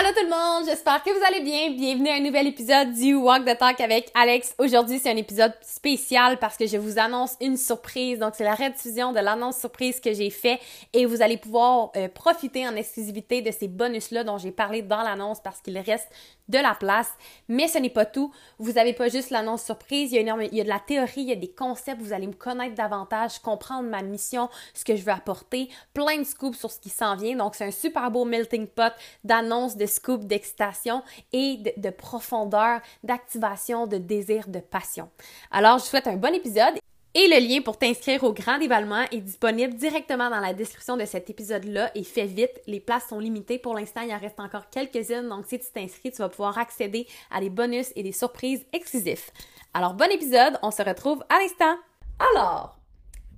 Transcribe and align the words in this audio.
Allô 0.00 0.10
tout 0.10 0.22
le 0.22 0.30
monde, 0.30 0.64
j'espère 0.64 1.02
que 1.02 1.10
vous 1.10 1.24
allez 1.26 1.40
bien. 1.40 1.72
Bienvenue 1.72 2.08
à 2.08 2.14
un 2.14 2.20
nouvel 2.20 2.46
épisode 2.46 2.92
du 2.92 3.16
Walk 3.16 3.44
the 3.44 3.58
Talk 3.58 3.80
avec 3.80 4.12
Alex. 4.14 4.54
Aujourd'hui, 4.58 5.00
c'est 5.00 5.10
un 5.10 5.16
épisode 5.16 5.52
spécial 5.60 6.38
parce 6.38 6.56
que 6.56 6.68
je 6.68 6.76
vous 6.76 7.00
annonce 7.00 7.34
une 7.40 7.56
surprise. 7.56 8.20
Donc, 8.20 8.34
c'est 8.36 8.44
la 8.44 8.54
rediffusion 8.54 9.10
de 9.10 9.18
l'annonce 9.18 9.58
surprise 9.58 9.98
que 9.98 10.12
j'ai 10.12 10.30
fait 10.30 10.60
et 10.92 11.04
vous 11.04 11.20
allez 11.20 11.36
pouvoir 11.36 11.90
euh, 11.96 12.06
profiter 12.06 12.68
en 12.68 12.76
exclusivité 12.76 13.42
de 13.42 13.50
ces 13.50 13.66
bonus-là 13.66 14.22
dont 14.22 14.38
j'ai 14.38 14.52
parlé 14.52 14.82
dans 14.82 15.02
l'annonce 15.02 15.40
parce 15.42 15.60
qu'il 15.60 15.76
reste 15.76 16.06
de 16.48 16.58
la 16.58 16.74
place. 16.74 17.10
Mais 17.48 17.68
ce 17.68 17.78
n'est 17.78 17.90
pas 17.90 18.06
tout. 18.06 18.32
Vous 18.58 18.72
n'avez 18.72 18.92
pas 18.92 19.08
juste 19.08 19.30
l'annonce 19.30 19.64
surprise, 19.64 20.12
il 20.12 20.16
y, 20.16 20.18
a 20.18 20.20
énorme, 20.22 20.42
il 20.42 20.62
de 20.62 20.68
la 20.68 20.80
théorie, 20.80 21.22
il 21.22 21.28
y 21.28 21.32
a 21.32 21.36
des 21.36 21.50
concepts, 21.50 22.00
vous 22.00 22.12
allez 22.12 22.26
me 22.26 22.32
connaître 22.32 22.74
davantage, 22.74 23.38
comprendre 23.38 23.88
ma 23.88 24.02
mission, 24.02 24.48
ce 24.74 24.84
que 24.84 24.96
je 24.96 25.02
veux 25.02 25.12
apporter, 25.12 25.68
plein 25.94 26.18
de 26.18 26.24
scoops 26.24 26.58
sur 26.58 26.70
ce 26.70 26.80
qui 26.80 26.88
s'en 26.88 27.16
vient. 27.16 27.36
Donc, 27.36 27.54
c'est 27.54 27.66
un 27.66 27.70
super 27.70 28.10
beau 28.10 28.24
melting 28.24 28.66
pot 28.66 28.92
d'annonces, 29.24 29.76
de 29.76 29.86
scoops, 29.86 30.24
d'excitation 30.24 31.02
et 31.32 31.58
de 31.76 31.90
profondeur, 31.90 32.80
d'activation, 33.02 33.86
de 33.86 33.98
désir, 33.98 34.48
de 34.48 34.60
passion. 34.60 35.10
Alors, 35.50 35.78
je 35.78 35.84
vous 35.84 35.90
souhaite 35.90 36.06
un 36.06 36.16
bon 36.16 36.34
épisode 36.34 36.78
et 37.18 37.26
le 37.26 37.44
lien 37.44 37.62
pour 37.62 37.76
t'inscrire 37.76 38.22
au 38.22 38.32
grand 38.32 38.58
dévalement 38.58 39.02
est 39.10 39.20
disponible 39.20 39.74
directement 39.74 40.30
dans 40.30 40.38
la 40.38 40.54
description 40.54 40.96
de 40.96 41.04
cet 41.04 41.28
épisode-là 41.28 41.90
et 41.96 42.04
fais 42.04 42.26
vite, 42.26 42.60
les 42.68 42.78
places 42.78 43.08
sont 43.08 43.18
limitées. 43.18 43.58
Pour 43.58 43.74
l'instant, 43.74 44.02
il 44.02 44.12
en 44.12 44.18
reste 44.18 44.38
encore 44.38 44.70
quelques-unes, 44.70 45.28
donc 45.28 45.44
si 45.46 45.58
tu 45.58 45.66
t'inscris, 45.74 46.12
tu 46.12 46.18
vas 46.18 46.28
pouvoir 46.28 46.56
accéder 46.58 47.08
à 47.32 47.40
des 47.40 47.50
bonus 47.50 47.90
et 47.96 48.04
des 48.04 48.12
surprises 48.12 48.64
exclusifs. 48.72 49.32
Alors, 49.74 49.94
bon 49.94 50.08
épisode, 50.12 50.60
on 50.62 50.70
se 50.70 50.80
retrouve 50.80 51.24
à 51.28 51.40
l'instant. 51.40 51.76
Alors, 52.20 52.78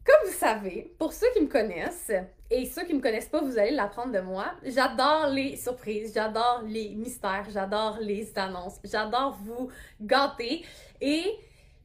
comme 0.04 0.30
vous 0.30 0.36
savez, 0.36 0.94
pour 0.98 1.14
ceux 1.14 1.28
qui 1.34 1.40
me 1.40 1.48
connaissent, 1.48 2.12
et 2.50 2.66
ceux 2.66 2.84
qui 2.84 2.92
me 2.92 3.00
connaissent 3.00 3.28
pas, 3.28 3.40
vous 3.40 3.58
allez 3.58 3.70
l'apprendre 3.70 4.12
de 4.12 4.20
moi, 4.20 4.52
j'adore 4.62 5.28
les 5.28 5.56
surprises, 5.56 6.12
j'adore 6.12 6.64
les 6.66 6.90
mystères, 6.90 7.46
j'adore 7.50 7.96
les 8.02 8.30
annonces, 8.36 8.78
j'adore 8.84 9.38
vous 9.42 9.70
gâter 10.02 10.66
et 11.00 11.24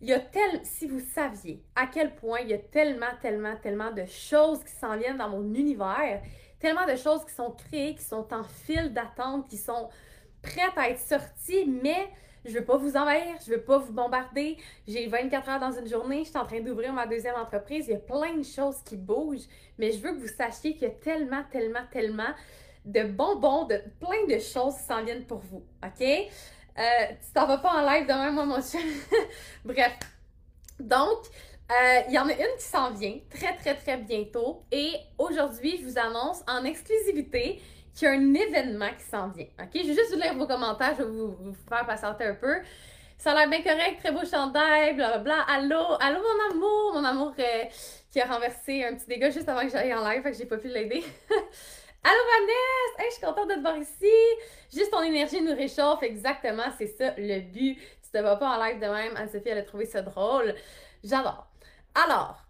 il 0.05 0.09
y 0.09 0.13
a 0.13 0.19
tel, 0.19 0.59
si 0.61 0.85
vous 0.85 0.99
saviez 0.99 1.63
à 1.75 1.87
quel 1.87 2.13
point 2.13 2.41
il 2.41 2.49
y 2.49 2.53
a 2.53 2.59
tellement, 2.59 3.09
tellement, 3.23 3.55
tellement 3.55 3.91
de 3.91 4.05
choses 4.05 4.63
qui 4.63 4.71
s'en 4.71 4.95
viennent 4.97 5.17
dans 5.17 5.29
mon 5.29 5.51
univers, 5.55 6.21
tellement 6.59 6.85
de 6.85 6.95
choses 6.95 7.25
qui 7.25 7.33
sont 7.33 7.49
créées, 7.49 7.95
qui 7.95 8.03
sont 8.03 8.31
en 8.31 8.43
file 8.43 8.93
d'attente, 8.93 9.47
qui 9.49 9.57
sont 9.57 9.89
prêtes 10.43 10.77
à 10.77 10.91
être 10.91 10.99
sorties, 10.99 11.65
mais 11.65 12.07
je 12.45 12.51
veux 12.51 12.63
pas 12.63 12.77
vous 12.77 12.95
envahir, 12.95 13.35
je 13.43 13.49
veux 13.49 13.63
pas 13.63 13.79
vous 13.79 13.93
bombarder. 13.93 14.57
J'ai 14.87 15.07
24 15.07 15.49
heures 15.49 15.59
dans 15.59 15.71
une 15.71 15.87
journée, 15.87 16.19
je 16.19 16.29
suis 16.29 16.37
en 16.37 16.45
train 16.45 16.59
d'ouvrir 16.59 16.93
ma 16.93 17.07
deuxième 17.07 17.37
entreprise, 17.37 17.87
il 17.87 17.93
y 17.93 17.95
a 17.95 17.99
plein 17.99 18.37
de 18.37 18.43
choses 18.43 18.83
qui 18.85 18.97
bougent, 18.97 19.47
mais 19.79 19.91
je 19.91 19.97
veux 19.97 20.11
que 20.11 20.19
vous 20.19 20.27
sachiez 20.27 20.73
qu'il 20.73 20.83
y 20.83 20.91
a 20.91 20.93
tellement, 20.93 21.43
tellement, 21.49 21.87
tellement 21.91 22.35
de 22.85 23.01
bonbons, 23.05 23.65
de 23.65 23.81
plein 23.99 24.27
de 24.29 24.39
choses 24.39 24.77
qui 24.77 24.83
s'en 24.83 25.03
viennent 25.03 25.25
pour 25.25 25.39
vous, 25.39 25.63
OK? 25.83 26.05
Euh, 26.77 26.81
tu 27.09 27.33
t'en 27.33 27.47
vas 27.47 27.57
pas 27.57 27.69
en 27.69 27.89
live 27.89 28.05
demain, 28.05 28.31
moi, 28.31 28.45
mon 28.45 28.61
chien. 28.61 28.81
Bref. 29.65 29.93
Donc, 30.79 31.19
euh, 31.71 32.01
il 32.07 32.13
y 32.13 32.19
en 32.19 32.27
a 32.27 32.33
une 32.33 32.57
qui 32.57 32.65
s'en 32.65 32.91
vient 32.91 33.17
très, 33.29 33.55
très, 33.55 33.75
très 33.75 33.97
bientôt. 33.97 34.63
Et 34.71 34.93
aujourd'hui, 35.17 35.77
je 35.79 35.85
vous 35.85 35.97
annonce 35.97 36.41
en 36.47 36.63
exclusivité 36.65 37.61
qu'il 37.95 38.07
y 38.07 38.11
a 38.11 38.13
un 38.13 38.33
événement 38.33 38.89
qui 38.97 39.05
s'en 39.05 39.29
vient. 39.29 39.47
OK? 39.59 39.69
Je 39.73 39.87
vais 39.87 39.93
juste 39.93 40.11
vous 40.11 40.19
lire 40.19 40.35
vos 40.35 40.47
commentaires, 40.47 40.93
je 40.97 41.03
vais 41.03 41.09
vous, 41.09 41.35
vous 41.39 41.55
faire 41.69 41.85
patienter 41.85 42.25
un 42.25 42.35
peu. 42.35 42.55
Ça 43.17 43.31
a 43.31 43.35
l'air 43.35 43.49
bien 43.49 43.63
correct, 43.63 43.99
très 44.03 44.11
beau 44.11 44.25
chandail, 44.25 44.95
blablabla. 44.95 45.45
Allô, 45.47 45.81
allô 45.99 46.19
mon 46.19 46.53
amour, 46.53 46.93
mon 46.93 47.03
amour 47.05 47.33
euh, 47.39 47.63
qui 48.11 48.19
a 48.19 48.25
renversé 48.25 48.83
un 48.83 48.95
petit 48.95 49.07
dégât 49.07 49.29
juste 49.29 49.47
avant 49.47 49.61
que 49.61 49.69
j'aille 49.69 49.93
en 49.93 50.07
live, 50.07 50.21
fait 50.21 50.31
que 50.31 50.37
j'ai 50.37 50.45
pas 50.45 50.57
pu 50.57 50.67
l'aider. 50.67 51.03
Allô 52.07 52.19
Vanessa! 52.37 53.09
Je 53.09 53.13
suis 53.15 53.25
contente 53.25 53.49
de 53.49 53.55
te 53.55 53.61
voir 53.61 53.77
ici! 53.77 54.05
Juste 54.71 54.91
ton 54.91 55.01
énergie 55.01 55.41
nous 55.41 55.55
réchauffe, 55.55 56.03
exactement, 56.03 56.71
c'est 56.77 56.85
ça 56.85 57.15
le 57.17 57.39
but. 57.39 57.79
Tu 58.03 58.11
te 58.11 58.19
vas 58.19 58.35
pas 58.35 58.55
en 58.55 58.63
live 58.63 58.75
de 58.79 58.85
même, 58.85 59.15
Anne-Sophie, 59.15 59.49
elle 59.49 59.57
a 59.57 59.63
trouvé 59.63 59.87
ça 59.87 60.03
drôle. 60.03 60.53
J'adore. 61.03 61.47
Alors, 61.95 62.45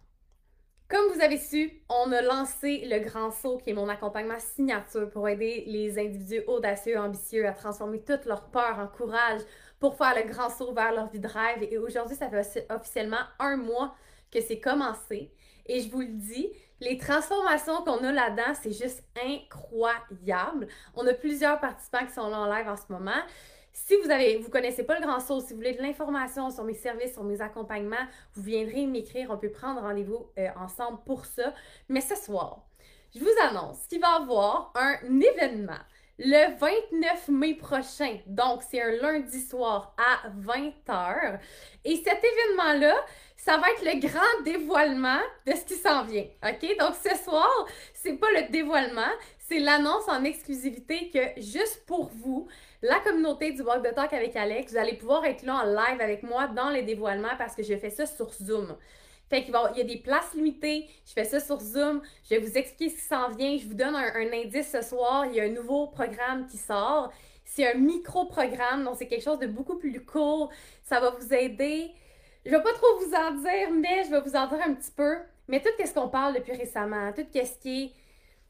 comme 0.89 1.09
vous 1.13 1.21
avez 1.21 1.37
su, 1.37 1.71
on 1.87 2.11
a 2.11 2.21
lancé 2.21 2.83
le 2.83 2.99
Grand 2.99 3.31
Saut, 3.31 3.57
qui 3.57 3.69
est 3.69 3.73
mon 3.73 3.87
accompagnement 3.87 4.39
signature 4.39 5.09
pour 5.09 5.29
aider 5.29 5.63
les 5.67 5.97
individus 5.99 6.43
audacieux, 6.47 6.99
ambitieux 6.99 7.47
à 7.47 7.53
transformer 7.53 8.03
toute 8.03 8.25
leur 8.25 8.49
peur 8.49 8.77
en 8.77 8.87
courage 8.87 9.39
pour 9.79 9.95
faire 9.95 10.15
le 10.17 10.29
grand 10.29 10.49
saut 10.49 10.73
vers 10.73 10.91
leur 10.91 11.09
vie 11.09 11.21
de 11.21 11.29
rêve. 11.29 11.63
Et 11.63 11.77
aujourd'hui, 11.77 12.17
ça 12.17 12.29
fait 12.29 12.67
officiellement 12.69 13.23
un 13.39 13.55
mois 13.55 13.95
que 14.29 14.41
c'est 14.41 14.59
commencé. 14.59 15.31
Et 15.65 15.79
je 15.79 15.89
vous 15.89 16.01
le 16.01 16.07
dis, 16.07 16.51
les 16.85 16.97
transformations 16.97 17.83
qu'on 17.83 18.03
a 18.03 18.11
là-dedans, 18.11 18.53
c'est 18.61 18.71
juste 18.71 19.03
incroyable. 19.25 20.67
On 20.95 21.05
a 21.07 21.13
plusieurs 21.13 21.59
participants 21.59 22.05
qui 22.05 22.13
sont 22.13 22.29
là 22.29 22.39
en 22.39 22.45
live 22.45 22.67
en 22.67 22.77
ce 22.77 22.83
moment. 22.89 23.21
Si 23.73 23.95
vous 23.97 24.09
avez, 24.09 24.37
vous 24.37 24.49
connaissez 24.49 24.83
pas 24.83 24.97
le 24.97 25.05
Grand 25.05 25.19
Saut, 25.19 25.41
si 25.41 25.49
vous 25.49 25.57
voulez 25.57 25.73
de 25.73 25.81
l'information 25.81 26.49
sur 26.51 26.63
mes 26.63 26.75
services, 26.75 27.13
sur 27.13 27.23
mes 27.23 27.41
accompagnements, 27.41 28.05
vous 28.35 28.43
viendrez 28.43 28.85
m'écrire. 28.85 29.31
On 29.31 29.37
peut 29.37 29.51
prendre 29.51 29.81
rendez-vous 29.81 30.27
euh, 30.37 30.47
ensemble 30.57 30.99
pour 31.05 31.25
ça. 31.25 31.53
Mais 31.89 32.01
ce 32.01 32.15
soir, 32.15 32.65
je 33.13 33.19
vous 33.19 33.35
annonce 33.41 33.85
qu'il 33.87 33.99
va 33.99 34.19
y 34.19 34.21
avoir 34.21 34.71
un 34.75 35.19
événement 35.19 35.81
le 36.17 36.57
29 36.57 37.27
mai 37.29 37.55
prochain. 37.55 38.17
Donc, 38.27 38.61
c'est 38.69 38.81
un 38.81 38.91
lundi 38.91 39.41
soir 39.41 39.93
à 39.97 40.29
20h. 40.29 41.39
Et 41.83 41.97
cet 41.97 42.23
événement-là, 42.23 42.95
ça 43.37 43.57
va 43.57 43.69
être 43.71 43.83
le 43.83 43.99
grand 43.99 44.43
dévoilement 44.43 45.19
de 45.45 45.51
ce 45.53 45.65
qui 45.65 45.75
s'en 45.75 46.03
vient. 46.03 46.25
OK? 46.43 46.77
Donc, 46.79 46.95
ce 46.95 47.15
soir, 47.23 47.67
c'est 47.93 48.13
pas 48.13 48.31
le 48.31 48.49
dévoilement, 48.49 49.11
c'est 49.47 49.59
l'annonce 49.59 50.07
en 50.07 50.23
exclusivité 50.23 51.11
que 51.11 51.41
juste 51.41 51.85
pour 51.85 52.09
vous, 52.15 52.47
la 52.81 52.99
communauté 52.99 53.51
du 53.51 53.61
Walk 53.61 53.83
de 53.83 53.91
Talk 53.91 54.13
avec 54.13 54.35
Alex, 54.35 54.71
vous 54.71 54.77
allez 54.77 54.95
pouvoir 54.95 55.25
être 55.25 55.43
là 55.43 55.63
en 55.63 55.65
live 55.65 56.01
avec 56.01 56.23
moi 56.23 56.47
dans 56.47 56.69
les 56.69 56.81
dévoilements 56.81 57.35
parce 57.37 57.55
que 57.55 57.63
je 57.63 57.75
fais 57.75 57.89
ça 57.89 58.05
sur 58.05 58.31
Zoom. 58.33 58.75
Fait 59.29 59.43
qu'il 59.43 59.53
y 59.53 59.81
a 59.81 59.83
des 59.83 59.97
places 59.97 60.33
limitées. 60.33 60.87
Je 61.05 61.13
fais 61.13 61.23
ça 61.23 61.39
sur 61.39 61.59
Zoom. 61.59 62.01
Je 62.23 62.35
vais 62.35 62.39
vous 62.39 62.57
expliquer 62.57 62.89
ce 62.89 63.01
qui 63.01 63.07
s'en 63.07 63.29
vient. 63.29 63.57
Je 63.57 63.67
vous 63.67 63.73
donne 63.73 63.95
un, 63.95 64.31
indice 64.31 64.71
ce 64.71 64.81
soir. 64.81 65.25
Il 65.25 65.33
y 65.33 65.39
a 65.39 65.45
un 65.45 65.49
nouveau 65.49 65.87
programme 65.87 66.47
qui 66.47 66.57
sort. 66.57 67.11
C'est 67.43 67.71
un 67.71 67.77
micro-programme, 67.77 68.83
donc 68.83 68.95
c'est 68.97 69.07
quelque 69.07 69.23
chose 69.23 69.39
de 69.39 69.47
beaucoup 69.47 69.77
plus 69.77 70.03
court. 70.03 70.51
Ça 70.83 70.99
va 70.99 71.11
vous 71.11 71.33
aider. 71.33 71.91
Je 72.45 72.51
vais 72.51 72.61
pas 72.61 72.73
trop 72.73 72.99
vous 72.99 73.13
en 73.13 73.31
dire, 73.31 73.71
mais 73.71 74.03
je 74.03 74.11
vais 74.11 74.21
vous 74.21 74.35
en 74.35 74.47
dire 74.47 74.59
un 74.65 74.73
petit 74.75 74.91
peu. 74.91 75.17
Mais 75.47 75.61
tout 75.61 75.69
ce 75.83 75.93
qu'on 75.93 76.09
parle 76.09 76.35
depuis 76.35 76.53
récemment, 76.53 77.11
tout 77.11 77.25
ce 77.33 77.59
qui 77.59 77.83
est 77.83 77.91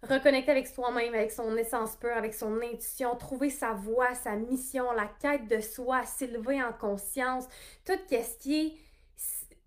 reconnecter 0.07 0.51
avec 0.51 0.67
soi-même, 0.67 1.13
avec 1.13 1.31
son 1.31 1.55
essence 1.57 1.95
pure, 1.95 2.15
avec 2.15 2.33
son 2.33 2.61
intuition, 2.61 3.15
trouver 3.15 3.49
sa 3.49 3.71
voie, 3.71 4.13
sa 4.13 4.35
mission, 4.35 4.91
la 4.91 5.09
quête 5.21 5.47
de 5.47 5.61
soi, 5.61 6.03
s'élever 6.03 6.61
en 6.61 6.73
conscience, 6.73 7.45
tout 7.85 7.97
ce 8.09 8.37
qui 8.37 8.77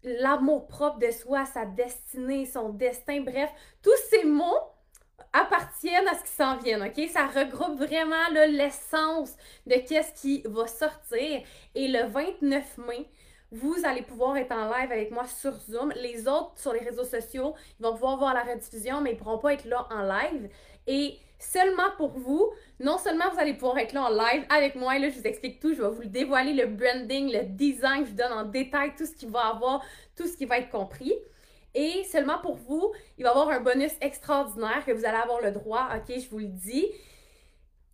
est 0.05 0.21
l'amour 0.21 0.69
propre 0.69 0.99
de 0.99 1.11
soi, 1.11 1.45
sa 1.47 1.65
destinée, 1.65 2.47
son 2.47 2.69
destin, 2.69 3.21
bref, 3.23 3.51
tous 3.83 3.97
ces 4.11 4.25
mots 4.25 4.61
appartiennent 5.33 6.07
à 6.09 6.15
ce 6.15 6.23
qui 6.23 6.31
s'en 6.31 6.57
vient, 6.59 6.87
OK? 6.87 7.09
Ça 7.13 7.27
regroupe 7.27 7.79
vraiment 7.79 8.29
l'essence 8.31 9.35
de 9.67 9.75
qu'est-ce 9.75 10.13
qui 10.21 10.43
va 10.47 10.67
sortir. 10.67 11.43
Et 11.75 11.89
le 11.89 12.07
29 12.07 12.79
mai, 12.79 13.07
vous 13.51 13.77
allez 13.85 14.03
pouvoir 14.03 14.37
être 14.37 14.53
en 14.53 14.67
live 14.67 14.93
avec 14.93 15.11
moi 15.11 15.25
sur 15.27 15.53
Zoom. 15.53 15.93
Les 15.97 16.29
autres 16.29 16.53
sur 16.57 16.73
les 16.73 16.81
réseaux 16.81 17.05
sociaux, 17.05 17.55
ils 17.79 17.83
vont 17.83 17.95
pouvoir 17.95 18.19
voir 18.19 18.35
la 18.35 18.43
rediffusion, 18.43 19.01
mais 19.01 19.11
ils 19.11 19.15
ne 19.15 19.19
pourront 19.19 19.39
pas 19.39 19.55
être 19.55 19.65
là 19.65 19.87
en 19.91 20.03
live. 20.03 20.49
Et 20.87 21.19
seulement 21.39 21.91
pour 21.97 22.11
vous. 22.11 22.51
Non 22.81 22.99
seulement 22.99 23.25
vous 23.33 23.39
allez 23.39 23.55
pouvoir 23.55 23.79
être 23.79 23.93
là 23.93 24.05
en 24.05 24.11
live 24.11 24.45
avec 24.49 24.75
moi, 24.75 24.97
et 24.97 24.99
là 24.99 25.09
je 25.09 25.19
vous 25.19 25.27
explique 25.27 25.61
tout, 25.61 25.75
je 25.75 25.83
vais 25.83 25.89
vous 25.89 26.03
le 26.03 26.09
dévoiler, 26.09 26.53
le 26.53 26.67
branding, 26.67 27.33
le 27.33 27.45
design, 27.45 28.05
je 28.05 28.11
vous 28.11 28.17
donne 28.17 28.33
en 28.33 28.45
détail 28.45 28.95
tout 28.97 29.07
ce 29.07 29.15
qu'il 29.15 29.31
va 29.31 29.47
avoir, 29.47 29.83
tout 30.17 30.27
ce 30.27 30.37
qui 30.37 30.45
va 30.45 30.59
être 30.59 30.71
compris. 30.71 31.15
Et 31.75 32.05
seulement 32.05 32.39
pour 32.39 32.57
vous, 32.57 32.93
il 33.19 33.25
va 33.25 33.31
y 33.31 33.33
avoir 33.33 33.51
un 33.51 33.61
bonus 33.61 33.93
extraordinaire 34.01 34.85
que 34.85 34.93
vous 34.93 35.05
allez 35.05 35.19
avoir 35.19 35.41
le 35.41 35.53
droit, 35.53 35.89
ok, 35.95 36.19
je 36.19 36.29
vous 36.29 36.39
le 36.39 36.47
dis. 36.47 36.87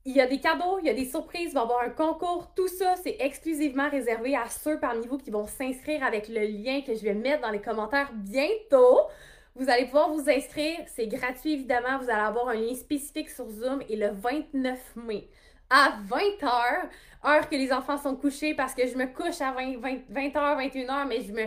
Il 0.06 0.14
y 0.14 0.20
a 0.20 0.26
des 0.26 0.38
cadeaux, 0.38 0.78
il 0.80 0.86
y 0.86 0.90
a 0.90 0.94
des 0.94 1.06
surprises, 1.06 1.50
il 1.50 1.54
va 1.54 1.60
y 1.60 1.62
avoir 1.62 1.82
un 1.82 1.90
concours. 1.90 2.52
Tout 2.54 2.68
ça, 2.68 2.94
c'est 3.02 3.16
exclusivement 3.20 3.88
réservé 3.88 4.36
à 4.36 4.48
ceux 4.48 4.78
parmi 4.78 5.06
vous 5.06 5.16
qui 5.16 5.30
vont 5.30 5.46
s'inscrire 5.46 6.04
avec 6.04 6.28
le 6.28 6.40
lien 6.40 6.82
que 6.82 6.94
je 6.94 7.02
vais 7.02 7.14
mettre 7.14 7.42
dans 7.42 7.50
les 7.50 7.60
commentaires 7.60 8.10
bientôt. 8.12 9.00
Vous 9.56 9.70
allez 9.70 9.86
pouvoir 9.86 10.10
vous 10.10 10.28
inscrire. 10.28 10.78
C'est 10.86 11.06
gratuit, 11.06 11.54
évidemment. 11.54 11.98
Vous 11.98 12.10
allez 12.10 12.20
avoir 12.20 12.48
un 12.48 12.54
lien 12.54 12.74
spécifique 12.74 13.30
sur 13.30 13.48
Zoom 13.48 13.82
et 13.88 13.96
le 13.96 14.10
29 14.10 14.78
mai 14.96 15.28
à 15.70 15.94
20h, 16.08 17.26
heure 17.26 17.48
que 17.48 17.56
les 17.56 17.72
enfants 17.72 17.96
sont 17.96 18.14
couchés 18.16 18.54
parce 18.54 18.74
que 18.74 18.86
je 18.86 18.96
me 18.96 19.06
couche 19.06 19.40
à 19.40 19.52
20, 19.52 19.78
20, 19.78 19.98
20h, 20.12 20.70
21h, 20.70 21.08
mais 21.08 21.22
je 21.22 21.32
me 21.32 21.46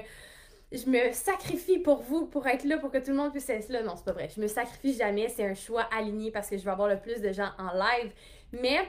je 0.71 0.89
me 0.89 1.13
sacrifie 1.13 1.79
pour 1.79 2.01
vous, 2.01 2.25
pour 2.25 2.45
être 2.47 2.65
là, 2.65 2.77
pour 2.77 2.91
que 2.91 2.97
tout 2.97 3.11
le 3.11 3.15
monde 3.15 3.31
puisse 3.31 3.49
être 3.49 3.69
là. 3.69 3.83
Non, 3.83 3.95
c'est 3.95 4.03
pas 4.03 4.11
vrai. 4.11 4.29
Je 4.35 4.41
me 4.41 4.47
sacrifie 4.47 4.93
jamais. 4.93 5.29
C'est 5.29 5.45
un 5.45 5.53
choix 5.53 5.87
aligné 5.97 6.29
parce 6.29 6.49
que 6.49 6.57
je 6.57 6.63
veux 6.63 6.71
avoir 6.71 6.89
le 6.89 6.99
plus 6.99 7.21
de 7.21 7.31
gens 7.31 7.49
en 7.57 7.71
live. 7.73 8.11
Mais 8.51 8.87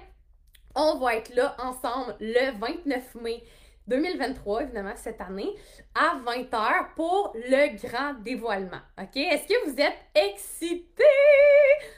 on 0.74 0.98
va 0.98 1.16
être 1.16 1.34
là 1.34 1.56
ensemble 1.58 2.16
le 2.20 2.58
29 2.58 3.14
mai 3.16 3.42
2023, 3.88 4.64
évidemment, 4.64 4.92
cette 4.96 5.20
année, 5.20 5.50
à 5.94 6.18
20h 6.24 6.94
pour 6.94 7.32
le 7.34 7.76
grand 7.78 8.14
dévoilement. 8.22 8.80
OK? 9.00 9.16
Est-ce 9.16 9.48
que 9.48 9.70
vous 9.70 9.80
êtes 9.80 9.98
excités? 10.14 11.04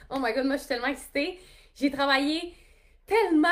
Oh 0.09 0.19
my 0.21 0.33
god, 0.33 0.47
moi, 0.47 0.57
je 0.57 0.61
suis 0.61 0.69
tellement 0.69 0.87
excitée. 0.87 1.41
J'ai 1.75 1.91
travaillé 1.91 2.55
tellement 3.07 3.49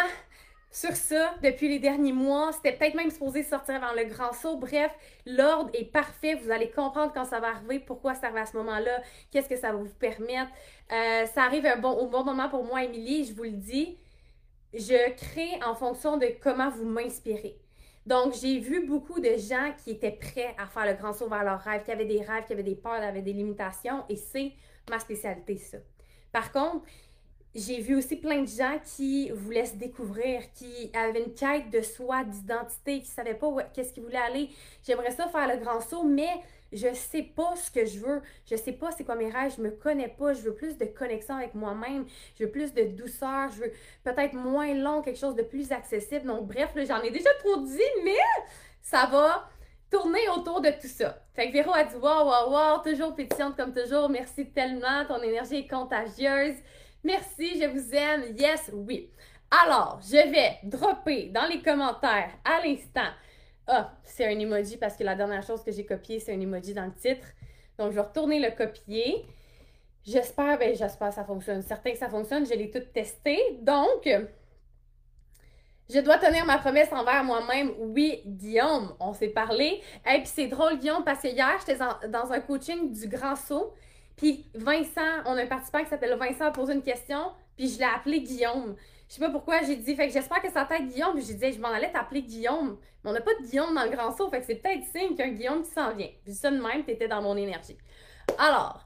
sur 0.70 0.94
ça 0.94 1.34
depuis 1.42 1.68
les 1.68 1.78
derniers 1.78 2.12
mois. 2.12 2.52
C'était 2.52 2.72
peut-être 2.72 2.94
même 2.94 3.10
supposé 3.10 3.42
sortir 3.42 3.82
avant 3.82 3.94
le 3.94 4.04
grand 4.04 4.32
saut. 4.32 4.56
Bref, 4.56 4.92
l'ordre 5.26 5.70
est 5.74 5.90
parfait. 5.90 6.34
Vous 6.34 6.50
allez 6.50 6.70
comprendre 6.70 7.12
quand 7.12 7.24
ça 7.24 7.40
va 7.40 7.48
arriver, 7.48 7.80
pourquoi 7.80 8.14
ça 8.14 8.26
arrive 8.26 8.38
à 8.38 8.46
ce 8.46 8.56
moment-là, 8.56 9.02
qu'est-ce 9.30 9.48
que 9.48 9.56
ça 9.56 9.72
va 9.72 9.78
vous 9.78 9.88
permettre. 9.88 10.50
Euh, 10.92 11.26
ça 11.26 11.42
arrive 11.44 11.66
au 11.84 12.06
bon 12.06 12.24
moment 12.24 12.48
pour 12.48 12.64
moi, 12.64 12.84
Émilie, 12.84 13.24
je 13.24 13.34
vous 13.34 13.44
le 13.44 13.50
dis. 13.50 13.98
Je 14.74 15.12
crée 15.14 15.58
en 15.64 15.74
fonction 15.74 16.18
de 16.18 16.26
comment 16.42 16.68
vous 16.70 16.84
m'inspirez. 16.84 17.58
Donc, 18.06 18.34
j'ai 18.40 18.58
vu 18.58 18.86
beaucoup 18.86 19.20
de 19.20 19.36
gens 19.36 19.72
qui 19.84 19.90
étaient 19.90 20.12
prêts 20.12 20.54
à 20.58 20.66
faire 20.66 20.86
le 20.86 20.94
grand 20.94 21.12
saut 21.12 21.28
vers 21.28 21.44
leurs 21.44 21.60
rêves, 21.60 21.84
qui 21.84 21.92
avaient 21.92 22.06
des 22.06 22.22
rêves, 22.22 22.44
qui 22.46 22.54
avaient 22.54 22.62
des 22.62 22.74
peurs, 22.74 23.00
qui 23.00 23.06
avaient 23.06 23.22
des 23.22 23.34
limitations, 23.34 24.04
et 24.08 24.16
c'est 24.16 24.52
ma 24.88 24.98
spécialité, 24.98 25.58
ça. 25.58 25.76
Par 26.32 26.50
contre, 26.52 26.86
j'ai 27.54 27.80
vu 27.80 27.96
aussi 27.96 28.16
plein 28.16 28.42
de 28.42 28.48
gens 28.48 28.78
qui 28.84 29.30
voulaient 29.30 29.66
se 29.66 29.76
découvrir, 29.76 30.42
qui 30.52 30.90
avaient 30.94 31.24
une 31.24 31.34
quête 31.34 31.70
de 31.70 31.80
soi, 31.80 32.24
d'identité, 32.24 33.00
qui 33.00 33.08
ne 33.08 33.14
savaient 33.14 33.34
pas 33.34 33.48
qu'est-ce 33.74 33.92
qu'ils 33.92 34.02
voulaient 34.02 34.18
aller. 34.18 34.50
J'aimerais 34.86 35.10
ça 35.10 35.28
faire 35.28 35.48
le 35.48 35.62
grand 35.62 35.80
saut, 35.80 36.04
mais 36.04 36.42
je 36.72 36.92
sais 36.92 37.22
pas 37.22 37.56
ce 37.56 37.70
que 37.70 37.86
je 37.86 37.98
veux. 38.00 38.20
Je 38.48 38.56
sais 38.56 38.72
pas 38.72 38.90
c'est 38.90 39.04
quoi 39.04 39.16
mes 39.16 39.30
rêves. 39.30 39.54
Je 39.56 39.62
me 39.62 39.70
connais 39.70 40.08
pas. 40.08 40.34
Je 40.34 40.42
veux 40.42 40.54
plus 40.54 40.76
de 40.76 40.84
connexion 40.84 41.36
avec 41.36 41.54
moi-même. 41.54 42.04
Je 42.38 42.44
veux 42.44 42.50
plus 42.50 42.74
de 42.74 42.84
douceur. 42.84 43.50
Je 43.50 43.62
veux 43.62 43.72
peut-être 44.04 44.34
moins 44.34 44.74
long, 44.74 45.00
quelque 45.00 45.18
chose 45.18 45.34
de 45.34 45.42
plus 45.42 45.72
accessible. 45.72 46.26
Donc, 46.26 46.46
bref, 46.46 46.70
j'en 46.86 47.00
ai 47.00 47.10
déjà 47.10 47.30
trop 47.42 47.56
dit, 47.62 47.80
mais 48.04 48.18
ça 48.82 49.06
va 49.06 49.48
tourner 49.90 50.28
autour 50.36 50.60
de 50.60 50.70
tout 50.70 50.86
ça. 50.86 51.18
Fait 51.34 51.48
que 51.48 51.52
Véro 51.54 51.72
a 51.72 51.84
dit 51.84 51.96
Wow, 51.96 52.26
wow, 52.26 52.50
wow, 52.50 52.82
toujours 52.84 53.14
pétillante 53.14 53.56
comme 53.56 53.72
toujours. 53.72 54.10
Merci 54.10 54.50
tellement. 54.50 55.06
Ton 55.06 55.22
énergie 55.22 55.56
est 55.56 55.68
contagieuse. 55.68 56.56
Merci, 57.04 57.60
je 57.60 57.66
vous 57.66 57.94
aime. 57.94 58.36
Yes, 58.36 58.70
oui. 58.72 59.10
Alors, 59.50 60.00
je 60.02 60.30
vais 60.30 60.58
dropper 60.64 61.30
dans 61.30 61.46
les 61.46 61.62
commentaires 61.62 62.30
à 62.44 62.64
l'instant. 62.64 63.10
Ah, 63.66 63.92
c'est 64.02 64.26
un 64.26 64.38
emoji 64.38 64.76
parce 64.76 64.96
que 64.96 65.04
la 65.04 65.14
dernière 65.14 65.42
chose 65.42 65.62
que 65.62 65.70
j'ai 65.70 65.86
copié, 65.86 66.20
c'est 66.20 66.34
un 66.34 66.40
emoji 66.40 66.74
dans 66.74 66.86
le 66.86 66.94
titre. 66.94 67.26
Donc, 67.78 67.90
je 67.90 67.94
vais 67.94 68.00
retourner 68.00 68.40
le 68.40 68.50
copier. 68.50 69.24
J'espère, 70.04 70.58
ben 70.58 70.74
j'espère 70.74 71.08
que 71.08 71.14
ça 71.14 71.24
fonctionne. 71.24 71.62
Certain 71.62 71.92
que 71.92 71.98
ça 71.98 72.08
fonctionne, 72.08 72.46
je 72.46 72.54
l'ai 72.54 72.70
tout 72.70 72.80
testé. 72.92 73.38
Donc, 73.60 74.08
je 75.90 76.00
dois 76.00 76.18
tenir 76.18 76.44
ma 76.44 76.58
promesse 76.58 76.92
envers 76.92 77.24
moi-même. 77.24 77.72
Oui, 77.78 78.22
Guillaume, 78.26 78.94
on 79.00 79.12
s'est 79.12 79.28
parlé. 79.28 79.80
Et 80.06 80.18
puis 80.18 80.26
c'est 80.26 80.48
drôle, 80.48 80.78
Guillaume, 80.78 81.04
parce 81.04 81.22
que 81.22 81.28
hier, 81.28 81.58
j'étais 81.60 81.78
dans 82.08 82.32
un 82.32 82.40
coaching 82.40 82.92
du 82.92 83.08
Grand 83.08 83.36
Saut. 83.36 83.72
Puis 84.18 84.44
Vincent, 84.54 85.22
on 85.24 85.36
a 85.36 85.42
un 85.44 85.46
participant 85.46 85.82
qui 85.82 85.88
s'appelle 85.88 86.14
Vincent 86.18 86.44
a 86.44 86.50
posé 86.50 86.74
une 86.74 86.82
question, 86.82 87.30
puis 87.56 87.68
je 87.68 87.78
l'ai 87.78 87.84
appelé 87.84 88.20
Guillaume. 88.20 88.76
Je 89.08 89.14
sais 89.14 89.20
pas 89.20 89.30
pourquoi 89.30 89.62
j'ai 89.62 89.76
dit, 89.76 89.94
fait 89.94 90.08
que 90.08 90.12
j'espère 90.12 90.42
que 90.42 90.50
ça 90.50 90.66
t'aide 90.66 90.88
Guillaume. 90.88 91.14
Puis 91.14 91.24
j'ai 91.24 91.34
dit, 91.34 91.52
je 91.52 91.60
m'en 91.60 91.68
allais 91.68 91.90
t'appeler 91.90 92.22
Guillaume. 92.22 92.76
Mais 93.02 93.10
on 93.10 93.14
n'a 93.14 93.22
pas 93.22 93.34
de 93.40 93.46
Guillaume 93.46 93.74
dans 93.74 93.84
le 93.84 93.90
grand 93.90 94.14
saut, 94.14 94.28
fait 94.28 94.40
que 94.40 94.46
c'est 94.46 94.56
peut-être 94.56 94.84
signe 94.84 95.16
qu'un 95.16 95.28
Guillaume 95.28 95.62
qui 95.62 95.70
s'en 95.70 95.94
vient. 95.94 96.10
Puis 96.24 96.34
ça 96.34 96.50
de 96.50 96.60
même, 96.60 96.84
t'étais 96.84 97.08
dans 97.08 97.22
mon 97.22 97.36
énergie. 97.36 97.78
Alors, 98.36 98.84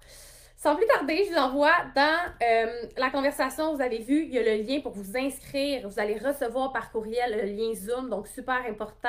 sans 0.62 0.76
plus 0.76 0.86
tarder, 0.86 1.24
je 1.24 1.32
vous 1.32 1.40
envoie 1.40 1.74
dans 1.96 2.18
euh, 2.40 2.86
la 2.96 3.10
conversation, 3.10 3.74
vous 3.74 3.82
avez 3.82 3.98
vu, 3.98 4.26
il 4.26 4.32
y 4.32 4.38
a 4.38 4.42
le 4.44 4.62
lien 4.62 4.80
pour 4.80 4.92
vous 4.92 5.16
inscrire. 5.16 5.88
Vous 5.88 5.98
allez 5.98 6.16
recevoir 6.16 6.72
par 6.72 6.92
courriel 6.92 7.36
le 7.36 7.50
lien 7.50 7.74
Zoom, 7.74 8.08
donc 8.08 8.28
super 8.28 8.64
important 8.68 9.08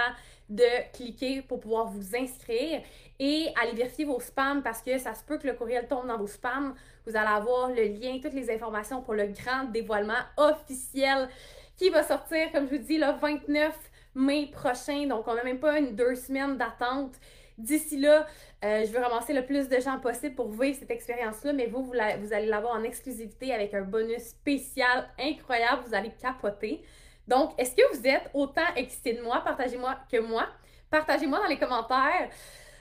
de 0.49 0.63
cliquer 0.93 1.43
pour 1.43 1.59
pouvoir 1.59 1.91
vous 1.91 2.15
inscrire 2.15 2.81
et 3.19 3.49
aller 3.61 3.73
vérifier 3.73 4.03
vos 4.03 4.19
spams 4.19 4.63
parce 4.63 4.81
que 4.81 4.97
ça 4.97 5.13
se 5.13 5.23
peut 5.23 5.37
que 5.37 5.45
le 5.45 5.53
courriel 5.53 5.87
tombe 5.87 6.07
dans 6.07 6.17
vos 6.17 6.25
spams. 6.25 6.73
Vous 7.05 7.15
allez 7.15 7.27
avoir 7.27 7.69
le 7.69 7.83
lien, 7.83 8.17
toutes 8.19 8.33
les 8.33 8.49
informations 8.49 9.03
pour 9.03 9.13
le 9.13 9.27
grand 9.27 9.65
dévoilement 9.65 10.23
officiel 10.37 11.29
qui 11.77 11.91
va 11.91 12.01
sortir, 12.01 12.51
comme 12.51 12.67
je 12.67 12.77
vous 12.77 12.83
dis, 12.83 12.97
le 12.97 13.11
29 13.21 13.77
mai 14.15 14.49
prochain. 14.51 15.05
Donc, 15.05 15.27
on 15.27 15.35
n'a 15.35 15.43
même 15.43 15.59
pas 15.59 15.77
une 15.77 15.95
deux 15.95 16.15
semaines 16.15 16.57
d'attente. 16.57 17.13
D'ici 17.57 17.99
là, 17.99 18.25
euh, 18.63 18.83
je 18.85 18.91
veux 18.91 18.99
ramasser 18.99 19.33
le 19.33 19.45
plus 19.45 19.67
de 19.69 19.79
gens 19.79 19.99
possible 19.99 20.35
pour 20.35 20.49
vivre 20.49 20.77
cette 20.77 20.91
expérience-là, 20.91 21.53
mais 21.53 21.67
vous, 21.67 21.83
vous, 21.83 21.93
allez 21.93 22.47
l'avoir 22.47 22.75
en 22.75 22.83
exclusivité 22.83 23.53
avec 23.53 23.73
un 23.73 23.81
bonus 23.81 24.23
spécial 24.23 25.09
incroyable. 25.19 25.83
Vous 25.87 25.93
allez 25.93 26.11
capoter. 26.21 26.83
Donc, 27.27 27.51
est-ce 27.57 27.75
que 27.75 27.95
vous 27.95 28.07
êtes 28.07 28.29
autant 28.33 28.73
excité 28.75 29.13
de 29.13 29.21
moi? 29.21 29.41
Partagez-moi 29.43 29.97
que 30.11 30.19
moi. 30.19 30.47
Partagez-moi 30.89 31.39
dans 31.39 31.47
les 31.47 31.57
commentaires 31.57 32.29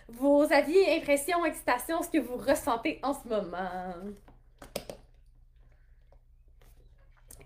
vos 0.08 0.52
avis, 0.52 0.84
impressions, 0.90 1.44
excitations, 1.44 2.02
ce 2.02 2.08
que 2.10 2.18
vous 2.18 2.36
ressentez 2.36 3.00
en 3.02 3.14
ce 3.14 3.26
moment. 3.26 3.94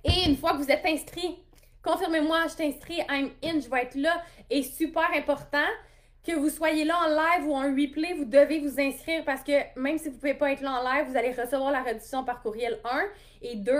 Et 0.04 0.28
une 0.28 0.36
fois 0.36 0.52
que 0.52 0.58
vous 0.58 0.70
êtes 0.70 0.84
inscrit, 0.84 1.38
confirmez-moi, 1.82 2.46
je 2.48 2.56
t'inscris, 2.56 3.00
I'm 3.08 3.30
in, 3.42 3.60
je 3.60 3.68
vais 3.68 3.82
être 3.82 3.96
là. 3.96 4.22
Et 4.50 4.62
super 4.62 5.08
important, 5.14 5.66
que 6.26 6.32
vous 6.32 6.50
soyez 6.50 6.84
là 6.84 6.98
en 6.98 7.08
live 7.08 7.48
ou 7.48 7.54
en 7.54 7.70
replay, 7.70 8.14
vous 8.14 8.24
devez 8.24 8.58
vous 8.58 8.80
inscrire 8.80 9.24
parce 9.24 9.42
que 9.42 9.52
même 9.78 9.96
si 9.96 10.08
vous 10.08 10.16
ne 10.16 10.20
pouvez 10.20 10.34
pas 10.34 10.50
être 10.50 10.60
là 10.60 10.80
en 10.80 10.82
live, 10.82 11.06
vous 11.08 11.16
allez 11.16 11.30
recevoir 11.30 11.70
la 11.70 11.82
réduction 11.82 12.24
par 12.24 12.42
courriel 12.42 12.80
1 12.84 13.04
et 13.42 13.56
2. 13.56 13.72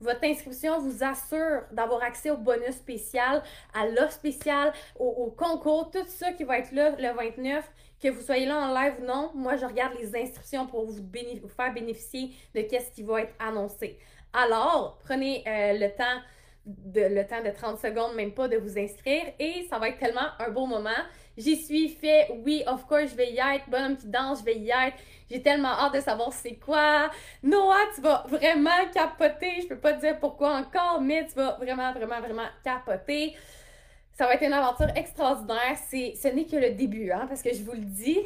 Votre 0.00 0.24
inscription 0.24 0.78
vous 0.78 1.02
assure 1.02 1.62
d'avoir 1.72 2.04
accès 2.04 2.30
au 2.30 2.36
bonus 2.36 2.76
spécial, 2.76 3.42
à 3.74 3.88
l'offre 3.88 4.12
spéciale, 4.12 4.72
au, 4.96 5.34
concours, 5.36 5.90
tout 5.90 6.06
ça 6.06 6.32
qui 6.32 6.44
va 6.44 6.58
être 6.58 6.70
là 6.70 6.90
le 6.90 7.16
29. 7.16 7.68
Que 8.00 8.08
vous 8.10 8.22
soyez 8.22 8.46
là 8.46 8.58
en 8.58 8.80
live 8.80 8.94
ou 9.00 9.04
non, 9.04 9.32
moi 9.34 9.56
je 9.56 9.66
regarde 9.66 9.94
les 9.98 10.14
inscriptions 10.14 10.68
pour 10.68 10.86
vous, 10.86 11.02
faire 11.48 11.74
bénéficier 11.74 12.30
de 12.54 12.60
ce 12.60 12.92
qui 12.92 13.02
va 13.02 13.22
être 13.22 13.34
annoncé. 13.40 13.98
Alors, 14.32 14.98
prenez 15.04 15.42
euh, 15.48 15.72
le 15.72 15.88
temps 15.96 16.22
de, 16.68 17.00
le 17.00 17.26
temps 17.26 17.42
de 17.42 17.50
30 17.50 17.78
secondes, 17.78 18.14
même 18.14 18.32
pas, 18.32 18.46
de 18.46 18.58
vous 18.58 18.78
inscrire 18.78 19.24
et 19.38 19.66
ça 19.70 19.78
va 19.78 19.88
être 19.88 19.98
tellement 19.98 20.28
un 20.38 20.50
beau 20.50 20.66
moment. 20.66 20.90
J'y 21.36 21.56
suis 21.56 21.88
fait, 21.88 22.28
oui, 22.44 22.62
of 22.66 22.84
course, 22.86 23.10
je 23.10 23.14
vais 23.14 23.30
y 23.30 23.38
être. 23.38 23.68
Bonhomme 23.70 23.96
qui 23.96 24.08
danse, 24.08 24.40
je 24.40 24.44
vais 24.44 24.56
y 24.56 24.70
être. 24.70 24.96
J'ai 25.30 25.40
tellement 25.40 25.68
hâte 25.68 25.94
de 25.94 26.00
savoir 26.00 26.32
c'est 26.32 26.56
quoi. 26.56 27.10
Noah, 27.42 27.86
tu 27.94 28.00
vas 28.00 28.24
vraiment 28.28 28.70
capoter. 28.92 29.62
Je 29.62 29.68
peux 29.68 29.78
pas 29.78 29.94
te 29.94 30.00
dire 30.00 30.18
pourquoi 30.18 30.56
encore, 30.56 31.00
mais 31.00 31.26
tu 31.26 31.34
vas 31.34 31.52
vraiment, 31.52 31.92
vraiment, 31.92 32.20
vraiment 32.20 32.48
capoter. 32.64 33.34
Ça 34.12 34.26
va 34.26 34.34
être 34.34 34.42
une 34.42 34.52
aventure 34.52 34.90
extraordinaire. 34.96 35.78
Ce 35.90 36.28
n'est 36.28 36.44
que 36.44 36.56
le 36.56 36.70
début, 36.70 37.12
hein, 37.12 37.26
parce 37.28 37.40
que 37.40 37.54
je 37.54 37.62
vous 37.62 37.72
le 37.72 37.84
dis. 37.84 38.18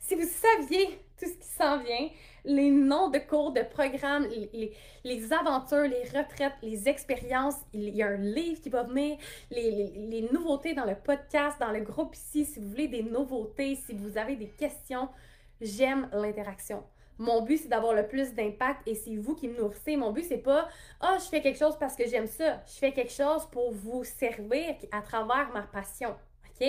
Si 0.00 0.14
vous 0.14 0.26
saviez 0.26 0.98
tout 1.18 1.26
ce 1.26 1.34
qui 1.34 1.48
s'en 1.56 1.78
vient, 1.78 2.08
les 2.46 2.70
noms 2.70 3.10
de 3.10 3.18
cours, 3.18 3.52
de 3.52 3.62
programmes, 3.62 4.26
les, 5.04 5.32
aventures, 5.32 5.82
les 5.82 6.04
retraites, 6.04 6.54
les 6.62 6.88
expériences. 6.88 7.56
Il 7.72 7.94
y 7.94 8.02
a 8.02 8.08
un 8.08 8.16
livre 8.16 8.60
qui 8.60 8.70
va 8.70 8.84
venir, 8.84 9.18
les, 9.50 10.28
nouveautés 10.32 10.72
dans 10.72 10.84
le 10.84 10.94
podcast, 10.94 11.58
dans 11.60 11.72
le 11.72 11.80
groupe 11.80 12.14
ici. 12.14 12.44
Si 12.44 12.60
vous 12.60 12.68
voulez 12.68 12.88
des 12.88 13.02
nouveautés, 13.02 13.74
si 13.74 13.94
vous 13.94 14.16
avez 14.16 14.36
des 14.36 14.48
questions, 14.48 15.08
j'aime 15.60 16.08
l'interaction. 16.12 16.84
Mon 17.18 17.42
but, 17.42 17.56
c'est 17.58 17.68
d'avoir 17.68 17.94
le 17.94 18.06
plus 18.06 18.34
d'impact 18.34 18.86
et 18.86 18.94
c'est 18.94 19.16
vous 19.16 19.34
qui 19.34 19.48
me 19.48 19.56
nourrissez. 19.56 19.96
Mon 19.96 20.12
but, 20.12 20.24
c'est 20.24 20.38
pas 20.38 20.68
oh, 21.02 21.16
je 21.18 21.24
fais 21.24 21.40
quelque 21.40 21.58
chose 21.58 21.76
parce 21.78 21.96
que 21.96 22.06
j'aime 22.06 22.26
ça. 22.26 22.62
Je 22.66 22.78
fais 22.78 22.92
quelque 22.92 23.12
chose 23.12 23.46
pour 23.50 23.72
vous 23.72 24.04
servir 24.04 24.76
à 24.92 25.00
travers 25.00 25.50
ma 25.52 25.62
passion. 25.62 26.14
OK? 26.60 26.66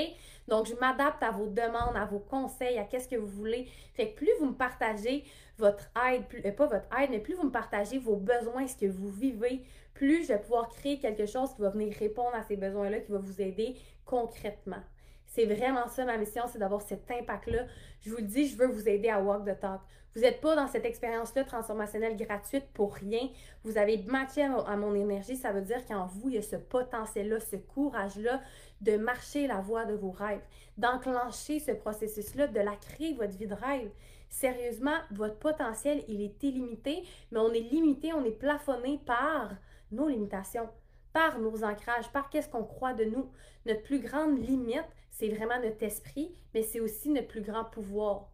Donc, 0.48 0.67
je 0.67 0.75
m'adapte 0.75 1.22
à 1.22 1.31
vos 1.31 1.48
demandes, 1.48 1.96
à 1.96 2.05
vos 2.05 2.19
conseils, 2.19 2.77
à 2.77 2.86
qu'est-ce 2.86 3.10
que 3.10 3.17
vous 3.17 3.27
voulez. 3.27 3.67
Fait 3.93 4.12
que 4.12 4.15
plus 4.15 4.31
vous 4.39 4.48
me 4.48 4.55
partagez 4.55 5.25
votre 5.58 5.90
aide, 6.10 6.26
plus, 6.28 6.42
euh, 6.46 6.52
pas 6.52 6.68
votre 6.68 6.88
aide, 7.00 7.10
mais 7.10 7.20
plus 7.20 7.36
vous 7.36 7.46
me 7.46 7.52
partagez 7.52 8.00
vos 8.00 8.16
besoins, 8.16 8.68
ce 8.68 8.76
que 8.76 8.86
vous 8.86 9.10
vivez, 9.10 9.64
plus 9.94 10.24
je 10.24 10.30
vais 10.30 10.40
pouvoir 10.40 10.70
créer 10.70 11.00
quelque 11.00 11.26
chose 11.26 11.54
qui 11.56 11.62
va 11.62 11.70
venir 11.70 11.96
répondre 11.98 12.36
à 12.36 12.44
ces 12.44 12.56
besoins-là, 12.56 13.00
qui 13.00 13.12
va 13.12 13.18
vous 13.18 13.42
aider 13.42 13.76
concrètement. 14.06 14.82
C'est 15.26 15.46
vraiment 15.46 15.88
ça 15.88 16.06
ma 16.06 16.18
mission, 16.18 16.44
c'est 16.52 16.60
d'avoir 16.60 16.82
cet 16.82 17.10
impact-là. 17.12 17.66
Je 18.02 18.10
vous 18.12 18.18
le 18.18 18.24
dis, 18.24 18.48
je 18.48 18.58
veux 18.58 18.68
vous 18.68 18.88
aider 18.88 19.10
à 19.10 19.20
walk 19.22 19.46
the 19.46 19.60
talk. 19.60 19.82
Vous 20.16 20.22
n'êtes 20.24 20.42
pas 20.42 20.56
dans 20.56 20.68
cette 20.68 20.86
expérience-là 20.86 21.44
transformationnelle 21.44 22.18
gratuite 22.18 22.66
pour 22.74 22.96
rien. 22.96 23.30
Vous 23.64 23.78
avez 23.78 24.00
matché 24.08 24.42
à 24.42 24.76
mon 24.76 24.96
énergie. 24.96 25.36
Ça 25.36 25.52
veut 25.52 25.62
dire 25.62 25.86
qu'en 25.86 26.08
vous, 26.08 26.30
il 26.30 26.36
y 26.36 26.38
a 26.40 26.42
ce 26.42 26.56
potentiel-là, 26.56 27.40
ce 27.40 27.58
courage-là 27.58 28.42
de 28.82 28.98
marcher 28.98 29.46
la 29.46 29.62
voie 29.62 29.86
de 29.86 29.94
vos 29.94 30.10
rêves, 30.10 30.42
d'enclencher 30.78 31.60
ce 31.60 31.72
processus-là, 31.72 32.48
de 32.48 32.60
la 32.60 32.76
créer, 32.78 33.14
votre 33.14 33.38
vie 33.38 33.46
de 33.46 33.54
rêve. 33.54 33.92
Sérieusement, 34.29 34.98
votre 35.12 35.38
potentiel, 35.38 36.03
il 36.07 36.22
est 36.22 36.43
illimité, 36.43 37.03
mais 37.31 37.39
on 37.39 37.53
est 37.53 37.60
limité, 37.60 38.13
on 38.13 38.25
est 38.25 38.31
plafonné 38.31 39.00
par 39.05 39.55
nos 39.91 40.07
limitations, 40.07 40.69
par 41.13 41.39
nos 41.39 41.63
ancrages, 41.63 42.12
par 42.12 42.29
qu'est-ce 42.29 42.50
qu'on 42.50 42.65
croit 42.65 42.93
de 42.93 43.05
nous. 43.05 43.31
Notre 43.65 43.84
plus 43.84 44.00
grande 44.00 44.38
limite, 44.38 44.86
c'est 45.10 45.29
vraiment 45.29 45.60
notre 45.62 45.81
esprit, 45.84 46.36
mais 46.53 46.62
c'est 46.62 46.79
aussi 46.79 47.10
notre 47.10 47.27
plus 47.27 47.41
grand 47.41 47.65
pouvoir. 47.65 48.29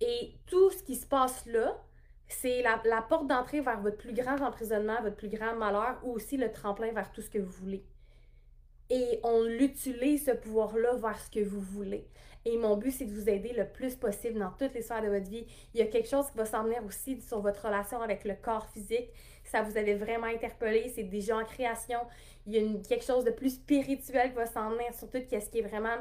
Et 0.00 0.34
tout 0.46 0.70
ce 0.70 0.82
qui 0.82 0.96
se 0.96 1.06
passe 1.06 1.46
là, 1.46 1.80
c'est 2.28 2.62
la, 2.62 3.02
porte 3.02 3.26
d'entrée 3.26 3.60
vers 3.60 3.80
votre 3.80 3.98
plus 3.98 4.12
grand 4.12 4.40
emprisonnement, 4.40 5.00
votre 5.02 5.16
plus 5.16 5.28
grand 5.28 5.54
malheur, 5.54 6.00
ou 6.02 6.12
aussi 6.12 6.36
le 6.36 6.50
tremplin 6.50 6.92
vers 6.92 7.12
tout 7.12 7.22
ce 7.22 7.30
que 7.30 7.38
vous 7.38 7.52
voulez. 7.52 7.84
Et 8.90 9.20
on 9.22 9.42
l'utilise, 9.42 10.26
ce 10.26 10.30
pouvoir-là, 10.32 10.96
vers 10.96 11.20
ce 11.20 11.30
que 11.30 11.44
vous 11.44 11.60
voulez. 11.60 12.06
Et 12.44 12.56
mon 12.56 12.76
but, 12.76 12.92
c'est 12.92 13.06
de 13.06 13.12
vous 13.12 13.28
aider 13.28 13.52
le 13.52 13.66
plus 13.66 13.96
possible 13.96 14.38
dans 14.38 14.50
toutes 14.50 14.72
les 14.74 14.82
sphères 14.82 15.02
de 15.02 15.08
votre 15.08 15.28
vie. 15.28 15.46
Il 15.74 15.80
y 15.80 15.82
a 15.82 15.86
quelque 15.86 16.08
chose 16.08 16.30
qui 16.30 16.38
va 16.38 16.44
s'en 16.44 16.62
venir 16.62 16.84
aussi 16.84 17.20
sur 17.20 17.40
votre 17.40 17.66
relation 17.66 18.00
avec 18.00 18.24
le 18.24 18.34
corps 18.34 18.68
physique. 18.68 19.10
Ça 19.44 19.62
vous 19.62 19.76
avait 19.76 19.94
vraiment 19.94 20.26
interpellé, 20.28 20.92
c'est 20.94 21.02
déjà 21.02 21.36
en 21.36 21.44
création. 21.44 21.98
Il 22.46 22.54
y 22.54 22.58
a 22.58 22.78
quelque 22.88 23.04
chose 23.04 23.24
de 23.24 23.32
plus 23.32 23.56
spirituel 23.56 24.30
qui 24.30 24.36
va 24.36 24.46
s'en 24.46 24.70
venir 24.70 24.94
sur 24.94 25.10
tout 25.10 25.18
ce 25.18 25.50
qui 25.50 25.58
est 25.58 25.68
vraiment 25.68 25.96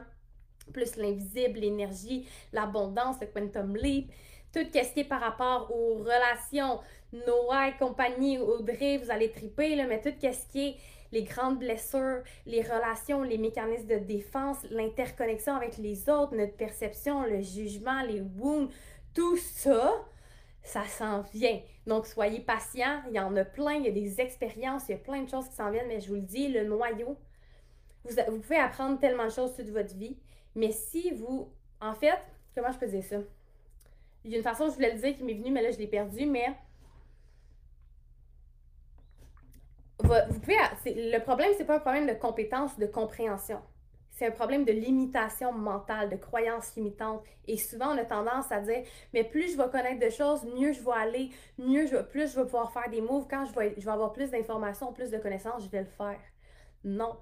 plus 0.71 0.95
l'invisible, 0.97 1.59
l'énergie, 1.59 2.27
l'abondance, 2.53 3.17
le 3.21 3.27
quantum 3.27 3.75
leap, 3.75 4.11
tout 4.53 4.59
ce 4.71 4.93
qui 4.93 4.99
est 4.99 5.03
par 5.03 5.21
rapport 5.21 5.71
aux 5.75 5.95
relations, 5.95 6.79
Noah 7.11 7.69
et 7.69 7.77
compagnie, 7.77 8.37
Audrey, 8.37 8.97
vous 8.97 9.11
allez 9.11 9.31
triper, 9.31 9.75
là, 9.75 9.85
mais 9.85 10.01
tout 10.01 10.13
ce 10.21 10.51
qui 10.51 10.67
est 10.67 10.75
les 11.15 11.23
grandes 11.23 11.59
blessures, 11.59 12.21
les 12.45 12.61
relations, 12.61 13.23
les 13.23 13.37
mécanismes 13.37 13.87
de 13.87 13.99
défense, 13.99 14.57
l'interconnexion 14.69 15.55
avec 15.55 15.77
les 15.77 16.09
autres, 16.09 16.35
notre 16.35 16.57
perception, 16.57 17.23
le 17.23 17.41
jugement, 17.41 18.01
les 18.01 18.19
wounds, 18.19 18.69
tout 19.13 19.37
ça, 19.37 19.93
ça 20.61 20.83
s'en 20.83 21.21
vient. 21.21 21.61
Donc, 21.87 22.05
soyez 22.05 22.41
patients. 22.41 23.01
Il 23.07 23.15
y 23.15 23.19
en 23.19 23.33
a 23.37 23.45
plein. 23.45 23.75
Il 23.75 23.85
y 23.85 23.87
a 23.87 23.91
des 23.91 24.19
expériences. 24.19 24.89
Il 24.89 24.91
y 24.91 24.95
a 24.95 24.97
plein 24.97 25.21
de 25.21 25.29
choses 25.29 25.47
qui 25.47 25.55
s'en 25.55 25.71
viennent. 25.71 25.87
Mais 25.87 26.01
je 26.01 26.09
vous 26.09 26.15
le 26.15 26.21
dis, 26.21 26.49
le 26.49 26.65
noyau, 26.65 27.15
vous, 28.03 28.39
pouvez 28.41 28.57
apprendre 28.57 28.99
tellement 28.99 29.25
de 29.25 29.31
choses 29.31 29.55
toute 29.55 29.69
votre 29.69 29.95
vie. 29.95 30.17
Mais 30.53 30.73
si 30.73 31.11
vous, 31.11 31.49
en 31.79 31.93
fait, 31.93 32.19
comment 32.53 32.73
je 32.73 32.77
peux 32.77 32.87
dire 32.87 33.03
ça? 33.03 33.17
Il 34.25 34.31
y 34.31 34.33
a 34.33 34.37
une 34.37 34.43
façon, 34.43 34.67
je 34.67 34.71
voulais 34.71 34.93
le 34.93 34.99
dire, 34.99 35.15
qui 35.15 35.23
m'est 35.23 35.35
venue, 35.35 35.51
mais 35.51 35.61
là, 35.61 35.71
je 35.71 35.77
l'ai 35.77 35.87
perdu, 35.87 36.25
mais 36.25 36.47
le 40.07 41.19
problème, 41.19 41.51
c'est 41.57 41.65
pas 41.65 41.75
un 41.75 41.79
problème 41.79 42.07
de 42.07 42.13
compétence, 42.13 42.77
de 42.77 42.85
compréhension. 42.85 43.59
C'est 44.11 44.27
un 44.27 44.31
problème 44.31 44.63
de 44.63 44.71
limitation 44.71 45.51
mentale, 45.51 46.09
de 46.09 46.15
croyances 46.15 46.73
limitantes. 46.77 47.21
Et 47.47 47.57
souvent, 47.57 47.93
on 47.93 47.97
a 47.97 48.05
tendance 48.05 48.49
à 48.49 48.61
dire, 48.61 48.83
mais 49.13 49.25
plus 49.25 49.51
je 49.51 49.57
vais 49.57 49.69
connaître 49.69 49.99
de 49.99 50.09
choses, 50.09 50.45
mieux 50.45 50.71
je 50.71 50.81
vais 50.81 50.91
aller, 50.95 51.29
mieux 51.57 51.85
je, 51.85 51.97
plus 51.97 52.31
je 52.31 52.37
vais 52.37 52.45
pouvoir 52.45 52.71
faire 52.71 52.89
des 52.89 53.01
moves. 53.01 53.27
Quand 53.29 53.43
je 53.45 53.53
vais, 53.53 53.73
je 53.77 53.83
vais 53.83 53.91
avoir 53.91 54.13
plus 54.13 54.31
d'informations, 54.31 54.93
plus 54.93 55.11
de 55.11 55.17
connaissances, 55.17 55.63
je 55.63 55.69
vais 55.69 55.81
le 55.81 55.89
faire. 55.97 56.19
Non. 56.85 57.17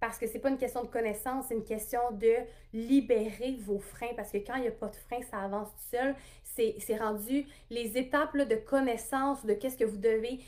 Parce 0.00 0.18
que 0.18 0.26
c'est 0.26 0.38
pas 0.38 0.50
une 0.50 0.58
question 0.58 0.82
de 0.82 0.88
connaissance, 0.88 1.46
c'est 1.48 1.54
une 1.54 1.64
question 1.64 2.00
de 2.12 2.34
libérer 2.74 3.56
vos 3.62 3.78
freins. 3.78 4.12
Parce 4.14 4.30
que 4.30 4.36
quand 4.36 4.56
il 4.56 4.62
n'y 4.62 4.68
a 4.68 4.72
pas 4.72 4.88
de 4.88 4.96
frein, 4.96 5.22
ça 5.30 5.38
avance 5.38 5.68
tout 5.68 5.96
seul. 5.96 6.14
C'est 6.44 6.96
rendu 6.98 7.46
les 7.70 7.96
étapes 7.96 8.36
de 8.36 8.56
connaissance 8.56 9.46
de 9.46 9.54
qu'est-ce 9.54 9.78
que 9.78 9.84
vous 9.84 9.96
devez 9.96 10.40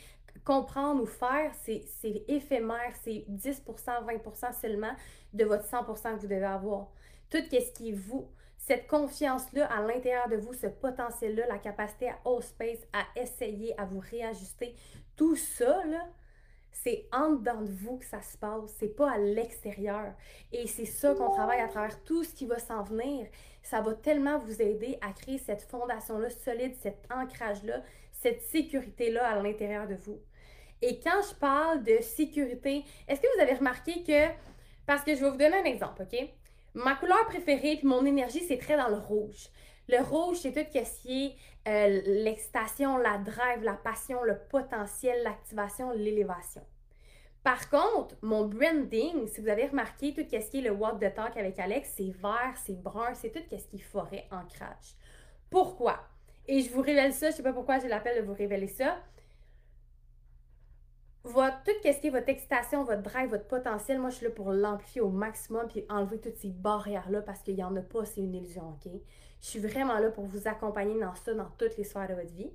comprendre 0.46 1.02
ou 1.02 1.06
faire, 1.06 1.52
c'est 1.64 2.24
éphémère, 2.28 2.94
c'est 3.02 3.26
10% 3.28 3.62
20% 3.66 4.60
seulement 4.60 4.92
de 5.34 5.44
votre 5.44 5.64
100% 5.64 6.14
que 6.14 6.20
vous 6.20 6.28
devez 6.28 6.44
avoir. 6.44 6.86
Tout 7.28 7.38
ce 7.38 7.72
qui 7.72 7.90
est 7.90 7.92
vous, 7.92 8.30
cette 8.56 8.86
confiance-là 8.86 9.66
à 9.66 9.82
l'intérieur 9.82 10.28
de 10.28 10.36
vous, 10.36 10.54
ce 10.54 10.68
potentiel-là, 10.68 11.48
la 11.48 11.58
capacité 11.58 12.08
à 12.10 12.18
all 12.24 12.42
space, 12.42 12.78
à 12.92 13.04
essayer, 13.20 13.78
à 13.78 13.84
vous 13.84 13.98
réajuster, 13.98 14.76
tout 15.16 15.34
ça, 15.34 15.82
c'est 16.70 17.08
en 17.12 17.30
dedans 17.30 17.62
de 17.62 17.70
vous 17.70 17.98
que 17.98 18.04
ça 18.04 18.22
se 18.22 18.38
passe, 18.38 18.70
c'est 18.78 18.94
pas 18.94 19.10
à 19.10 19.18
l'extérieur. 19.18 20.14
Et 20.52 20.68
c'est 20.68 20.84
ça 20.84 21.12
qu'on 21.14 21.30
travaille 21.30 21.60
à 21.60 21.68
travers 21.68 22.02
tout 22.04 22.22
ce 22.22 22.32
qui 22.32 22.46
va 22.46 22.60
s'en 22.60 22.84
venir. 22.84 23.26
Ça 23.64 23.80
va 23.80 23.94
tellement 23.94 24.38
vous 24.38 24.62
aider 24.62 24.96
à 25.00 25.12
créer 25.12 25.38
cette 25.38 25.62
fondation-là 25.62 26.30
solide, 26.30 26.76
cet 26.80 27.08
ancrage-là, 27.10 27.82
cette 28.12 28.42
sécurité-là 28.42 29.26
à 29.26 29.42
l'intérieur 29.42 29.88
de 29.88 29.96
vous. 29.96 30.20
Et 30.82 31.00
quand 31.00 31.20
je 31.28 31.34
parle 31.34 31.82
de 31.82 31.98
sécurité, 32.02 32.84
est-ce 33.08 33.20
que 33.20 33.26
vous 33.34 33.42
avez 33.42 33.54
remarqué 33.54 34.02
que, 34.02 34.32
parce 34.86 35.02
que 35.02 35.14
je 35.14 35.20
vais 35.20 35.30
vous 35.30 35.36
donner 35.36 35.56
un 35.56 35.64
exemple, 35.64 36.02
OK? 36.02 36.28
Ma 36.74 36.94
couleur 36.94 37.24
préférée 37.26 37.76
puis 37.76 37.86
mon 37.86 38.04
énergie, 38.04 38.40
c'est 38.40 38.58
très 38.58 38.76
dans 38.76 38.88
le 38.88 38.98
rouge. 38.98 39.48
Le 39.88 40.02
rouge, 40.02 40.38
c'est 40.38 40.52
tout 40.52 40.68
ce 40.72 41.02
qui 41.02 41.26
est 41.26 41.36
euh, 41.68 42.02
l'excitation, 42.24 42.98
la 42.98 43.18
drive, 43.18 43.62
la 43.62 43.74
passion, 43.74 44.22
le 44.22 44.38
potentiel, 44.38 45.22
l'activation, 45.22 45.90
l'élévation. 45.92 46.62
Par 47.42 47.70
contre, 47.70 48.16
mon 48.22 48.46
branding, 48.46 49.28
si 49.28 49.40
vous 49.40 49.48
avez 49.48 49.66
remarqué, 49.66 50.12
tout 50.12 50.26
ce 50.28 50.50
qui 50.50 50.58
est 50.58 50.62
le 50.62 50.72
walk 50.72 50.98
the 50.98 51.14
talk 51.14 51.36
avec 51.36 51.58
Alex, 51.60 51.92
c'est 51.96 52.10
vert, 52.20 52.54
c'est 52.64 52.82
brun, 52.82 53.14
c'est 53.14 53.30
tout 53.30 53.38
ce 53.48 53.68
qui 53.68 53.76
est 53.76 53.78
forêt 53.78 54.26
ancrage. 54.32 54.96
Pourquoi? 55.48 56.00
Et 56.48 56.60
je 56.60 56.70
vous 56.72 56.82
révèle 56.82 57.12
ça, 57.12 57.26
je 57.26 57.32
ne 57.32 57.36
sais 57.36 57.42
pas 57.44 57.52
pourquoi 57.52 57.78
j'ai 57.78 57.88
l'appel 57.88 58.20
de 58.20 58.26
vous 58.26 58.34
révéler 58.34 58.66
ça. 58.66 58.98
Votre, 61.26 61.60
tout 61.64 61.72
ce 61.82 62.08
votre 62.08 62.28
excitation, 62.28 62.84
votre 62.84 63.02
drive, 63.02 63.30
votre 63.30 63.48
potentiel, 63.48 63.98
moi 63.98 64.10
je 64.10 64.16
suis 64.16 64.26
là 64.26 64.30
pour 64.30 64.52
l'amplifier 64.52 65.00
au 65.00 65.08
maximum 65.08 65.66
puis 65.66 65.84
enlever 65.88 66.20
toutes 66.20 66.36
ces 66.36 66.50
barrières-là 66.50 67.20
parce 67.20 67.42
qu'il 67.42 67.56
n'y 67.56 67.64
en 67.64 67.74
a 67.74 67.80
pas, 67.80 68.04
c'est 68.04 68.20
une 68.20 68.32
illusion, 68.32 68.70
ok? 68.74 68.92
Je 69.40 69.46
suis 69.46 69.58
vraiment 69.58 69.98
là 69.98 70.10
pour 70.10 70.24
vous 70.24 70.46
accompagner 70.46 70.98
dans 71.00 71.16
ça, 71.16 71.34
dans 71.34 71.50
toutes 71.58 71.76
les 71.76 71.82
sphères 71.82 72.08
de 72.08 72.14
votre 72.14 72.32
vie. 72.32 72.52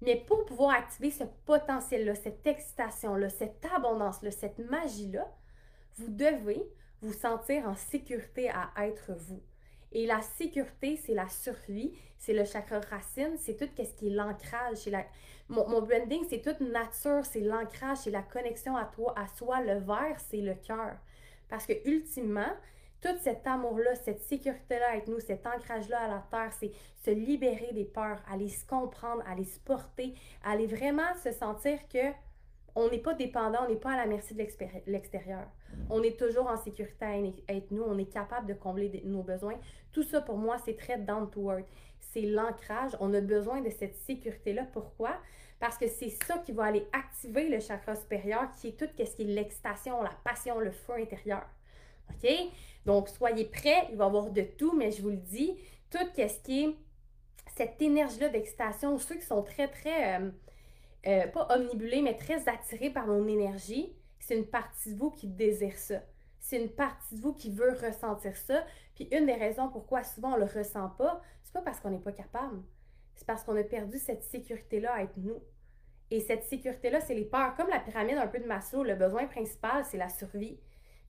Mais 0.00 0.16
pour 0.16 0.44
pouvoir 0.44 0.74
activer 0.74 1.12
ce 1.12 1.22
potentiel-là, 1.46 2.16
cette 2.16 2.44
excitation-là, 2.44 3.28
cette 3.28 3.64
abondance-là, 3.72 4.32
cette 4.32 4.58
magie-là, 4.58 5.32
vous 5.94 6.08
devez 6.08 6.60
vous 7.02 7.12
sentir 7.12 7.68
en 7.68 7.76
sécurité 7.76 8.50
à 8.50 8.72
être 8.84 9.12
vous. 9.12 9.40
Et 9.92 10.06
la 10.06 10.20
sécurité, 10.22 10.96
c'est 10.96 11.14
la 11.14 11.28
survie, 11.28 11.92
c'est 12.18 12.32
le 12.32 12.44
chakra 12.44 12.80
racine, 12.80 13.36
c'est 13.36 13.56
tout 13.56 13.68
ce 13.76 13.94
qui 13.94 14.08
est 14.08 14.10
l'ancrage. 14.10 14.86
La... 14.86 15.04
Mon, 15.48 15.68
mon, 15.68 15.82
branding, 15.82 16.24
c'est 16.28 16.40
toute 16.40 16.60
nature, 16.60 17.24
c'est 17.24 17.40
l'ancrage, 17.40 17.98
c'est 17.98 18.10
la 18.10 18.22
connexion 18.22 18.76
à 18.76 18.86
toi, 18.86 19.14
à 19.16 19.26
soi. 19.28 19.60
Le 19.60 19.78
vert, 19.80 20.16
c'est 20.30 20.40
le 20.40 20.54
cœur. 20.54 20.96
Parce 21.48 21.66
que 21.66 21.74
ultimement, 21.84 22.52
tout 23.02 23.16
cet 23.20 23.46
amour-là, 23.46 23.94
cette 23.96 24.22
sécurité-là 24.22 24.90
avec 24.92 25.08
nous, 25.08 25.20
cet 25.20 25.46
ancrage-là 25.46 26.00
à 26.00 26.08
la 26.08 26.24
terre, 26.30 26.52
c'est 26.58 26.70
se 27.04 27.10
libérer 27.10 27.72
des 27.72 27.84
peurs, 27.84 28.22
aller 28.30 28.48
se 28.48 28.64
comprendre, 28.64 29.22
aller 29.26 29.44
se 29.44 29.58
porter, 29.58 30.14
aller 30.44 30.66
vraiment 30.66 31.14
se 31.22 31.32
sentir 31.32 31.78
que 31.88 32.12
on 32.74 32.88
n'est 32.88 32.98
pas 32.98 33.14
dépendant, 33.14 33.60
on 33.66 33.68
n'est 33.68 33.76
pas 33.76 33.92
à 33.92 33.96
la 33.96 34.06
merci 34.06 34.34
de 34.34 34.44
l'extérieur. 34.86 35.46
On 35.90 36.02
est 36.02 36.18
toujours 36.18 36.46
en 36.46 36.56
sécurité 36.56 37.04
à 37.04 37.54
être 37.54 37.70
nous, 37.70 37.82
on 37.82 37.98
est 37.98 38.12
capable 38.12 38.46
de 38.46 38.54
combler 38.54 39.02
nos 39.04 39.22
besoins. 39.22 39.58
Tout 39.92 40.02
ça, 40.02 40.20
pour 40.20 40.38
moi, 40.38 40.56
c'est 40.64 40.76
très 40.76 40.98
down 40.98 41.30
to 41.30 41.50
earth. 41.50 41.66
C'est 42.00 42.22
l'ancrage. 42.22 42.92
On 43.00 43.12
a 43.14 43.20
besoin 43.20 43.60
de 43.60 43.70
cette 43.70 43.96
sécurité-là. 43.96 44.66
Pourquoi? 44.72 45.16
Parce 45.60 45.78
que 45.78 45.86
c'est 45.86 46.10
ça 46.24 46.38
qui 46.38 46.52
va 46.52 46.64
aller 46.64 46.86
activer 46.92 47.48
le 47.48 47.60
chakra 47.60 47.94
supérieur, 47.94 48.50
qui 48.58 48.68
est 48.68 48.72
tout 48.72 48.88
ce 48.98 49.14
qui 49.16 49.22
est 49.22 49.26
l'excitation, 49.26 50.02
la 50.02 50.12
passion, 50.24 50.58
le 50.58 50.70
feu 50.70 50.94
intérieur. 50.94 51.44
OK? 52.10 52.30
Donc, 52.84 53.08
soyez 53.08 53.44
prêts. 53.44 53.88
Il 53.90 53.96
va 53.96 54.04
y 54.04 54.08
avoir 54.08 54.30
de 54.30 54.42
tout, 54.42 54.74
mais 54.76 54.90
je 54.90 55.02
vous 55.02 55.10
le 55.10 55.16
dis, 55.16 55.56
tout 55.90 55.98
ce 55.98 56.40
qui 56.42 56.64
est 56.64 56.76
cette 57.54 57.80
énergie-là 57.80 58.28
d'excitation, 58.28 58.98
ceux 58.98 59.16
qui 59.16 59.26
sont 59.26 59.42
très, 59.42 59.68
très... 59.68 60.20
Euh, 60.20 60.30
euh, 61.06 61.26
pas 61.26 61.48
omnibulé, 61.54 62.02
mais 62.02 62.16
très 62.16 62.48
attiré 62.48 62.90
par 62.90 63.06
mon 63.06 63.26
énergie, 63.26 63.94
c'est 64.18 64.36
une 64.36 64.46
partie 64.46 64.94
de 64.94 64.98
vous 64.98 65.10
qui 65.10 65.26
désire 65.26 65.76
ça. 65.76 66.00
C'est 66.38 66.60
une 66.60 66.70
partie 66.70 67.16
de 67.16 67.20
vous 67.20 67.34
qui 67.34 67.50
veut 67.50 67.72
ressentir 67.72 68.36
ça. 68.36 68.64
Puis 68.94 69.08
une 69.12 69.26
des 69.26 69.34
raisons 69.34 69.68
pourquoi 69.68 70.04
souvent 70.04 70.34
on 70.34 70.36
le 70.36 70.44
ressent 70.44 70.90
pas, 70.90 71.20
c'est 71.42 71.52
pas 71.52 71.62
parce 71.62 71.80
qu'on 71.80 71.90
n'est 71.90 71.98
pas 71.98 72.12
capable. 72.12 72.62
C'est 73.14 73.26
parce 73.26 73.44
qu'on 73.44 73.56
a 73.56 73.62
perdu 73.62 73.98
cette 73.98 74.24
sécurité-là 74.24 74.94
à 74.94 75.02
être 75.02 75.16
nous. 75.16 75.42
Et 76.10 76.20
cette 76.20 76.44
sécurité-là, 76.44 77.00
c'est 77.00 77.14
les 77.14 77.24
peurs. 77.24 77.54
Comme 77.56 77.68
la 77.68 77.80
pyramide 77.80 78.18
un 78.18 78.26
peu 78.26 78.38
de 78.38 78.46
Maslow, 78.46 78.82
le 78.82 78.94
besoin 78.94 79.26
principal, 79.26 79.84
c'est 79.84 79.96
la 79.96 80.08
survie. 80.08 80.58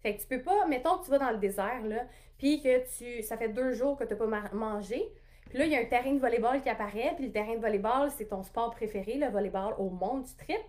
Fait 0.02 0.16
que 0.16 0.22
tu 0.22 0.28
peux 0.28 0.42
pas, 0.42 0.66
mettons 0.68 0.98
que 0.98 1.06
tu 1.06 1.12
vas 1.12 1.20
dans 1.20 1.32
le 1.32 1.38
désert, 1.38 1.82
là, 1.86 2.06
puis 2.38 2.62
que 2.62 2.84
tu, 2.98 3.24
ça 3.24 3.38
fait 3.38 3.50
deux 3.50 3.74
jours 3.74 3.98
que 3.98 4.04
tu 4.04 4.14
n'as 4.14 4.18
pas 4.18 4.54
mangé, 4.54 5.14
là, 5.58 5.66
il 5.66 5.72
y 5.72 5.76
a 5.76 5.80
un 5.80 5.86
terrain 5.86 6.14
de 6.14 6.20
volleyball 6.20 6.62
qui 6.62 6.70
apparaît, 6.70 7.14
puis 7.16 7.28
le 7.28 7.32
terrain 7.32 7.56
de 7.56 7.60
volleyball, 7.62 8.10
c'est 8.12 8.26
ton 8.26 8.44
sport 8.44 8.72
préféré, 8.72 9.16
le 9.16 9.28
volleyball 9.28 9.76
au 9.78 9.90
monde, 9.90 10.26
tu 10.26 10.36
tripes. 10.36 10.66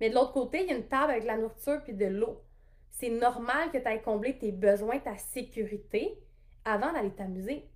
Mais 0.00 0.10
de 0.10 0.14
l'autre 0.14 0.32
côté, 0.32 0.62
il 0.62 0.68
y 0.68 0.72
a 0.72 0.76
une 0.76 0.86
table 0.86 1.12
avec 1.12 1.22
de 1.22 1.28
la 1.28 1.36
nourriture 1.36 1.82
puis 1.82 1.94
de 1.94 2.06
l'eau. 2.06 2.42
C'est 2.90 3.10
normal 3.10 3.70
que 3.70 3.78
tu 3.78 3.86
ailles 3.86 4.02
combler 4.02 4.38
tes 4.38 4.52
besoins, 4.52 4.98
ta 4.98 5.16
sécurité 5.16 6.18
avant 6.64 6.92
d'aller 6.92 7.10
t'amuser. 7.10 7.68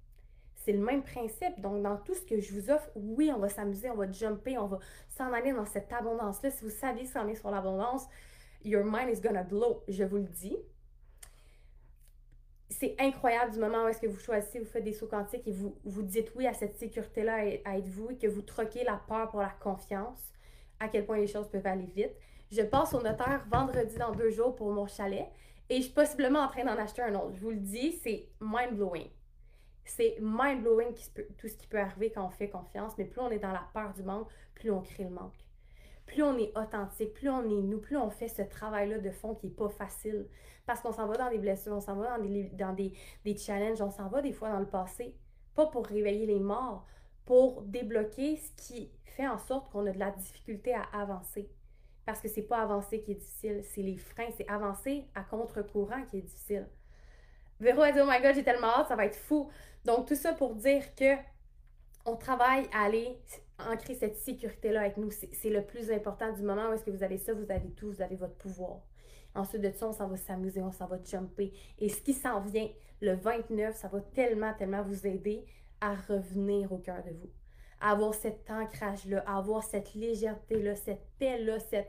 C'est 0.57 0.73
le 0.73 0.79
même 0.79 1.03
principe. 1.03 1.59
Donc, 1.61 1.83
dans 1.83 1.97
tout 1.97 2.15
ce 2.15 2.23
que 2.23 2.41
je 2.41 2.53
vous 2.53 2.71
offre, 2.71 2.91
oui, 2.95 3.31
on 3.35 3.39
va 3.39 3.49
s'amuser, 3.49 3.91
on 3.91 3.97
va 3.97 4.11
jumper, 4.11 4.59
on 4.59 4.67
va 4.67 4.79
s'en 5.09 5.33
aller 5.33 5.53
dans 5.53 5.65
cette 5.65 5.93
abondance-là. 5.93 6.51
Si 6.51 6.65
vous 6.65 6.71
saviez 6.71 7.07
s'en 7.07 7.27
est 7.29 7.35
sur 7.35 7.51
l'abondance, 7.51 8.07
your 8.65 8.85
mind 8.85 9.09
is 9.11 9.21
gonna 9.21 9.43
blow, 9.43 9.83
je 9.89 10.05
vous 10.05 10.17
le 10.17 10.25
dis. 10.25 10.57
C'est 12.71 12.95
incroyable 13.01 13.53
du 13.53 13.59
moment 13.59 13.85
où 13.85 13.89
est-ce 13.89 14.01
que 14.01 14.07
vous 14.07 14.21
choisissez, 14.21 14.61
vous 14.61 14.71
faites 14.71 14.85
des 14.85 14.93
sauts 14.93 15.09
quantiques 15.09 15.47
et 15.47 15.53
vous, 15.53 15.77
vous 15.85 16.03
dites 16.03 16.33
oui 16.37 16.47
à 16.47 16.55
cette 16.55 16.77
sécurité-là 16.77 17.35
à 17.65 17.77
être 17.77 17.89
vous 17.89 18.11
et 18.11 18.17
que 18.17 18.29
vous 18.29 18.43
troquez 18.43 18.85
la 18.85 19.01
peur 19.09 19.29
pour 19.29 19.41
la 19.41 19.51
confiance, 19.61 20.21
à 20.79 20.89
quel 20.89 21.05
point 21.05 21.17
les 21.17 21.27
choses 21.27 21.49
peuvent 21.49 21.67
aller 21.67 21.87
vite. 21.87 22.13
Je 22.51 22.63
passe 22.63 22.95
au 22.95 23.03
notaire 23.03 23.45
vendredi 23.51 23.97
dans 23.97 24.13
deux 24.13 24.31
jours 24.31 24.55
pour 24.55 24.71
mon 24.73 24.87
chalet 24.87 25.27
et 25.69 25.77
je 25.77 25.83
suis 25.83 25.93
possiblement 25.93 26.41
en 26.41 26.49
train 26.49 26.65
d'en 26.65 26.79
acheter 26.79 27.03
un 27.03 27.15
autre. 27.17 27.35
Je 27.35 27.41
vous 27.41 27.51
le 27.51 27.57
dis, 27.57 27.93
c'est 28.03 28.29
mind-blowing. 28.41 29.09
C'est 29.85 30.17
mind-blowing 30.21 30.95
tout 31.39 31.49
ce 31.49 31.57
qui 31.57 31.67
peut 31.67 31.79
arriver 31.79 32.11
quand 32.11 32.25
on 32.25 32.31
fait 32.31 32.49
confiance, 32.49 32.93
mais 32.97 33.05
plus 33.05 33.21
on 33.21 33.31
est 33.31 33.39
dans 33.41 33.53
la 33.53 33.67
peur 33.75 33.93
du 33.93 34.05
manque, 34.05 34.29
plus 34.55 34.71
on 34.71 34.81
crée 34.81 35.05
le 35.05 35.11
manque. 35.11 35.35
Plus 36.07 36.23
on 36.23 36.37
est 36.39 36.57
authentique, 36.59 37.15
plus 37.15 37.29
on 37.29 37.43
est 37.45 37.63
nous, 37.63 37.79
plus 37.79 37.97
on 37.97 38.11
fait 38.11 38.29
ce 38.29 38.43
travail-là 38.43 38.99
de 38.99 39.11
fond 39.11 39.35
qui 39.35 39.47
n'est 39.47 39.53
pas 39.53 39.69
facile. 39.69 40.27
Parce 40.67 40.81
qu'on 40.81 40.93
s'en 40.93 41.07
va 41.07 41.17
dans 41.17 41.31
des 41.31 41.39
blessures, 41.39 41.73
on 41.73 41.81
s'en 41.81 41.97
va 41.97 42.17
dans 42.17 42.25
des, 42.25 42.45
dans 42.51 42.73
des, 42.73 42.93
des 43.25 43.37
challenges, 43.37 43.81
on 43.81 43.91
s'en 43.91 44.09
va 44.09 44.23
des 44.23 44.33
fois 44.33 44.51
dans 44.51 44.59
le 44.59 44.69
passé. 44.69 45.17
Pas 45.55 45.67
pour 45.67 45.87
réveiller 45.87 46.27
les 46.27 46.41
morts, 46.41 46.87
pour 47.25 47.63
débloquer 47.63 48.37
ce 48.37 48.51
qui 48.57 48.91
fait 49.05 49.29
en 49.29 49.39
sorte 49.39 49.71
qu'on 49.71 49.87
a 49.87 49.93
de 49.93 49.99
la 49.99 50.11
difficulté 50.11 50.75
à 50.75 50.83
avancer. 50.93 51.51
Parce 52.07 52.21
que 52.21 52.29
c'est 52.29 52.43
pas 52.43 52.59
avancer 52.59 53.01
qui 53.01 53.13
est 53.13 53.17
difficile, 53.17 53.63
c'est 53.63 53.83
les 53.83 53.97
freins, 53.97 54.31
c'est 54.37 54.49
avancer 54.49 55.07
à 55.15 55.23
contre-courant 55.23 56.03
qui 56.11 56.19
est 56.19 56.23
difficile. 56.23 56.69
Véro 57.61 57.83
a 57.83 57.93
dit 57.93 58.01
Oh 58.01 58.07
my 58.09 58.21
god, 58.21 58.35
j'ai 58.35 58.43
tellement 58.43 58.69
hâte, 58.69 58.89
ça 58.89 58.97
va 58.97 59.05
être 59.05 59.17
fou. 59.17 59.51
Donc, 59.85 60.07
tout 60.07 60.15
ça 60.15 60.33
pour 60.33 60.55
dire 60.55 60.95
que 60.95 61.15
on 62.07 62.17
travaille 62.17 62.67
à 62.73 62.85
aller 62.85 63.19
ancrer 63.69 63.95
cette 63.95 64.17
sécurité-là 64.17 64.81
avec 64.81 64.97
nous. 64.97 65.11
C'est 65.11 65.51
le 65.51 65.65
plus 65.65 65.91
important 65.91 66.33
du 66.33 66.43
moment 66.43 66.71
où 66.71 66.73
est-ce 66.73 66.85
que 66.85 66.91
vous 66.91 67.03
avez 67.03 67.19
ça, 67.19 67.33
vous 67.35 67.51
avez 67.51 67.71
tout, 67.71 67.91
vous 67.91 68.03
avez 68.03 68.17
votre 68.17 68.37
pouvoir. 68.37 68.81
Ensuite 69.35 69.63
de 69.63 69.71
ça, 69.71 69.89
on 69.89 69.93
s'en 69.93 70.09
va 70.09 70.17
s'amuser, 70.17 70.61
on 70.61 70.73
s'en 70.73 70.87
va 70.87 70.99
jumper. 71.03 71.53
Et 71.79 71.89
ce 71.89 72.01
qui 72.01 72.13
s'en 72.13 72.41
vient, 72.41 72.69
le 73.01 73.15
29, 73.15 73.77
ça 73.77 73.89
va 73.89 74.01
tellement, 74.01 74.53
tellement 74.55 74.83
vous 74.83 75.07
aider 75.07 75.45
à 75.81 75.95
revenir 75.95 76.73
au 76.73 76.79
cœur 76.79 77.03
de 77.05 77.11
vous 77.11 77.31
avoir 77.81 78.15
cet 78.15 78.51
ancrage-là, 78.51 79.25
avoir 79.27 79.63
cette 79.65 79.95
légèreté-là, 79.95 80.77
cette 80.77 81.07
paix-là, 81.19 81.59
cette, 81.59 81.89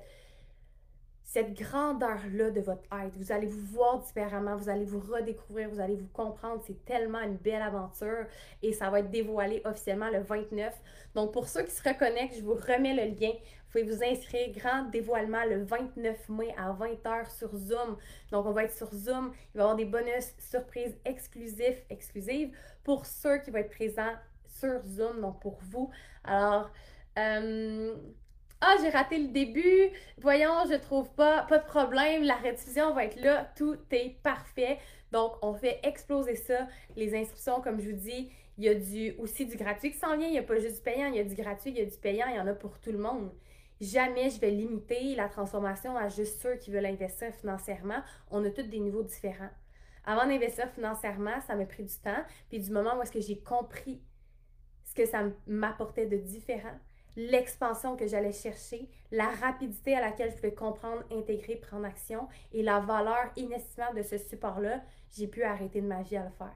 cette 1.31 1.53
grandeur-là 1.53 2.49
de 2.49 2.59
votre 2.59 2.83
être. 2.91 3.15
Vous 3.15 3.31
allez 3.31 3.47
vous 3.47 3.65
voir 3.67 3.99
différemment, 3.99 4.57
vous 4.57 4.67
allez 4.67 4.83
vous 4.83 4.99
redécouvrir, 4.99 5.69
vous 5.69 5.79
allez 5.79 5.95
vous 5.95 6.09
comprendre. 6.09 6.61
C'est 6.67 6.83
tellement 6.83 7.21
une 7.21 7.37
belle 7.37 7.61
aventure 7.61 8.25
et 8.61 8.73
ça 8.73 8.89
va 8.89 8.99
être 8.99 9.09
dévoilé 9.09 9.61
officiellement 9.63 10.09
le 10.09 10.19
29. 10.19 10.73
Donc, 11.15 11.31
pour 11.31 11.47
ceux 11.47 11.63
qui 11.63 11.71
se 11.71 11.87
reconnectent, 11.87 12.35
je 12.35 12.41
vous 12.41 12.55
remets 12.55 12.93
le 12.93 13.17
lien. 13.17 13.31
Vous 13.31 13.79
pouvez 13.79 13.83
vous 13.83 14.03
inscrire. 14.03 14.51
Grand 14.51 14.89
dévoilement 14.89 15.45
le 15.45 15.63
29 15.63 16.27
mai 16.27 16.53
à 16.57 16.73
20h 16.73 17.33
sur 17.33 17.55
Zoom. 17.55 17.95
Donc, 18.33 18.45
on 18.45 18.51
va 18.51 18.65
être 18.65 18.75
sur 18.75 18.93
Zoom. 18.93 19.31
Il 19.55 19.57
va 19.57 19.59
y 19.59 19.61
avoir 19.61 19.75
des 19.77 19.85
bonus 19.85 20.33
surprises 20.37 20.97
exclusifs, 21.05 21.81
exclusives 21.89 22.53
pour 22.83 23.05
ceux 23.05 23.37
qui 23.37 23.51
vont 23.51 23.59
être 23.59 23.71
présents 23.71 24.15
sur 24.47 24.85
Zoom, 24.85 25.21
donc 25.21 25.39
pour 25.39 25.59
vous. 25.61 25.89
Alors, 26.25 26.69
euh, 27.17 27.95
ah, 28.61 28.75
j'ai 28.81 28.89
raté 28.89 29.17
le 29.17 29.29
début. 29.29 29.89
Voyons, 30.19 30.65
je 30.69 30.75
trouve 30.75 31.09
pas. 31.13 31.43
Pas 31.43 31.57
de 31.57 31.65
problème. 31.65 32.23
La 32.23 32.35
rediffusion 32.35 32.93
va 32.93 33.05
être 33.05 33.19
là. 33.19 33.51
Tout 33.57 33.77
est 33.89 34.21
parfait. 34.21 34.77
Donc, 35.11 35.33
on 35.41 35.55
fait 35.55 35.79
exploser 35.83 36.35
ça. 36.35 36.67
Les 36.95 37.15
inscriptions, 37.15 37.59
comme 37.59 37.81
je 37.81 37.89
vous 37.89 37.97
dis, 37.97 38.31
il 38.57 38.63
y 38.63 38.69
a 38.69 38.75
du, 38.75 39.15
aussi 39.17 39.47
du 39.47 39.57
gratuit 39.57 39.91
qui 39.91 39.97
s'en 39.97 40.15
vient. 40.15 40.27
Il 40.27 40.33
n'y 40.33 40.39
a 40.39 40.43
pas 40.43 40.59
juste 40.59 40.75
du 40.75 40.81
payant. 40.81 41.07
Il 41.07 41.15
y 41.15 41.19
a 41.19 41.23
du 41.23 41.33
gratuit, 41.33 41.71
il 41.71 41.77
y 41.77 41.81
a 41.81 41.85
du 41.85 41.97
payant. 41.97 42.27
Il 42.29 42.35
y 42.35 42.39
en 42.39 42.45
a 42.45 42.53
pour 42.53 42.79
tout 42.79 42.91
le 42.91 42.99
monde. 42.99 43.31
Jamais 43.79 44.29
je 44.29 44.39
vais 44.39 44.51
limiter 44.51 45.15
la 45.15 45.27
transformation 45.27 45.97
à 45.97 46.07
juste 46.07 46.39
ceux 46.39 46.55
qui 46.57 46.69
veulent 46.69 46.85
investir 46.85 47.33
financièrement. 47.33 48.03
On 48.29 48.45
a 48.45 48.51
tous 48.51 48.61
des 48.61 48.79
niveaux 48.79 49.01
différents. 49.01 49.49
Avant 50.05 50.27
d'investir 50.27 50.69
financièrement, 50.69 51.41
ça 51.47 51.55
m'a 51.55 51.65
pris 51.65 51.83
du 51.83 51.95
temps. 51.95 52.23
Puis 52.49 52.59
du 52.59 52.69
moment 52.69 52.95
où 52.97 53.01
est-ce 53.01 53.11
que 53.11 53.21
j'ai 53.21 53.39
compris 53.39 54.03
ce 54.83 54.93
que 54.93 55.07
ça 55.07 55.23
m'apportait 55.47 56.05
de 56.05 56.17
différent, 56.17 56.77
l'expansion 57.15 57.95
que 57.95 58.07
j'allais 58.07 58.31
chercher, 58.31 58.89
la 59.11 59.27
rapidité 59.27 59.95
à 59.95 60.01
laquelle 60.01 60.31
je 60.31 60.35
pouvais 60.35 60.53
comprendre, 60.53 61.03
intégrer, 61.11 61.55
prendre 61.55 61.85
action 61.85 62.27
et 62.53 62.63
la 62.63 62.79
valeur 62.79 63.31
inestimable 63.35 63.97
de 63.97 64.03
ce 64.03 64.17
support-là, 64.17 64.81
j'ai 65.11 65.27
pu 65.27 65.43
arrêter 65.43 65.81
de 65.81 65.87
ma 65.87 66.01
vie 66.01 66.17
à 66.17 66.23
le 66.23 66.31
faire. 66.31 66.55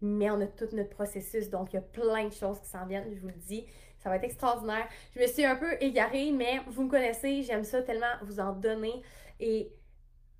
Mais 0.00 0.30
on 0.30 0.40
a 0.40 0.46
tout 0.46 0.68
notre 0.72 0.90
processus, 0.90 1.50
donc 1.50 1.72
il 1.72 1.76
y 1.76 1.78
a 1.78 1.82
plein 1.82 2.26
de 2.26 2.32
choses 2.32 2.60
qui 2.60 2.68
s'en 2.68 2.86
viennent, 2.86 3.12
je 3.12 3.20
vous 3.20 3.28
le 3.28 3.34
dis. 3.34 3.66
Ça 3.98 4.08
va 4.08 4.16
être 4.16 4.24
extraordinaire. 4.24 4.86
Je 5.14 5.20
me 5.20 5.26
suis 5.26 5.44
un 5.44 5.56
peu 5.56 5.76
égarée, 5.80 6.30
mais 6.30 6.60
vous 6.68 6.84
me 6.84 6.90
connaissez, 6.90 7.42
j'aime 7.42 7.64
ça 7.64 7.82
tellement 7.82 8.06
vous 8.22 8.38
en 8.38 8.52
donner 8.52 9.02
et 9.40 9.72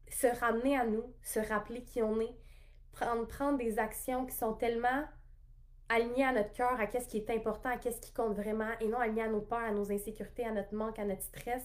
se 0.09 0.29
ramener 0.41 0.77
à 0.77 0.87
nous, 0.87 1.03
se 1.23 1.41
rappeler 1.41 1.83
qui 1.83 2.01
on 2.03 2.21
est, 2.21 2.35
prendre, 2.93 3.27
prendre 3.27 3.59
des 3.59 3.79
actions 3.79 4.27
qui 4.27 4.37
sont 4.37 4.55
tellement 4.55 5.05
aligné 5.89 6.25
à 6.25 6.33
notre 6.33 6.53
cœur, 6.53 6.79
à 6.79 6.87
qu'est-ce 6.87 7.09
qui 7.09 7.19
est 7.19 7.31
important, 7.31 7.71
à 7.71 7.77
qu'est-ce 7.77 8.01
qui 8.01 8.13
compte 8.13 8.35
vraiment, 8.35 8.71
et 8.81 8.89
non 8.89 8.99
aligné 8.99 9.23
à 9.23 9.29
nos 9.29 9.41
peurs, 9.41 9.59
à 9.59 9.73
nos 9.73 9.91
insécurités, 9.91 10.45
à 10.45 10.53
notre 10.53 10.75
manque, 10.75 10.99
à 10.99 11.05
notre 11.05 11.23
stress, 11.23 11.63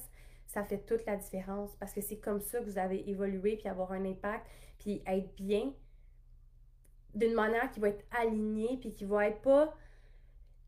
ça 0.48 0.64
fait 0.64 0.80
toute 0.80 1.06
la 1.06 1.16
différence. 1.16 1.76
Parce 1.76 1.94
que 1.94 2.02
c'est 2.02 2.18
comme 2.18 2.40
ça 2.40 2.60
que 2.60 2.66
vous 2.66 2.78
avez 2.78 3.10
évolué, 3.10 3.58
puis 3.58 3.68
avoir 3.68 3.92
un 3.92 4.06
impact, 4.06 4.46
puis 4.80 5.02
être 5.06 5.34
bien 5.36 5.74
d'une 7.16 7.34
manière 7.34 7.70
qui 7.72 7.80
va 7.80 7.90
être 7.90 8.06
alignée, 8.12 8.78
puis 8.80 8.92
qui 8.92 9.06
va 9.06 9.28
être 9.28 9.42
pas 9.42 9.74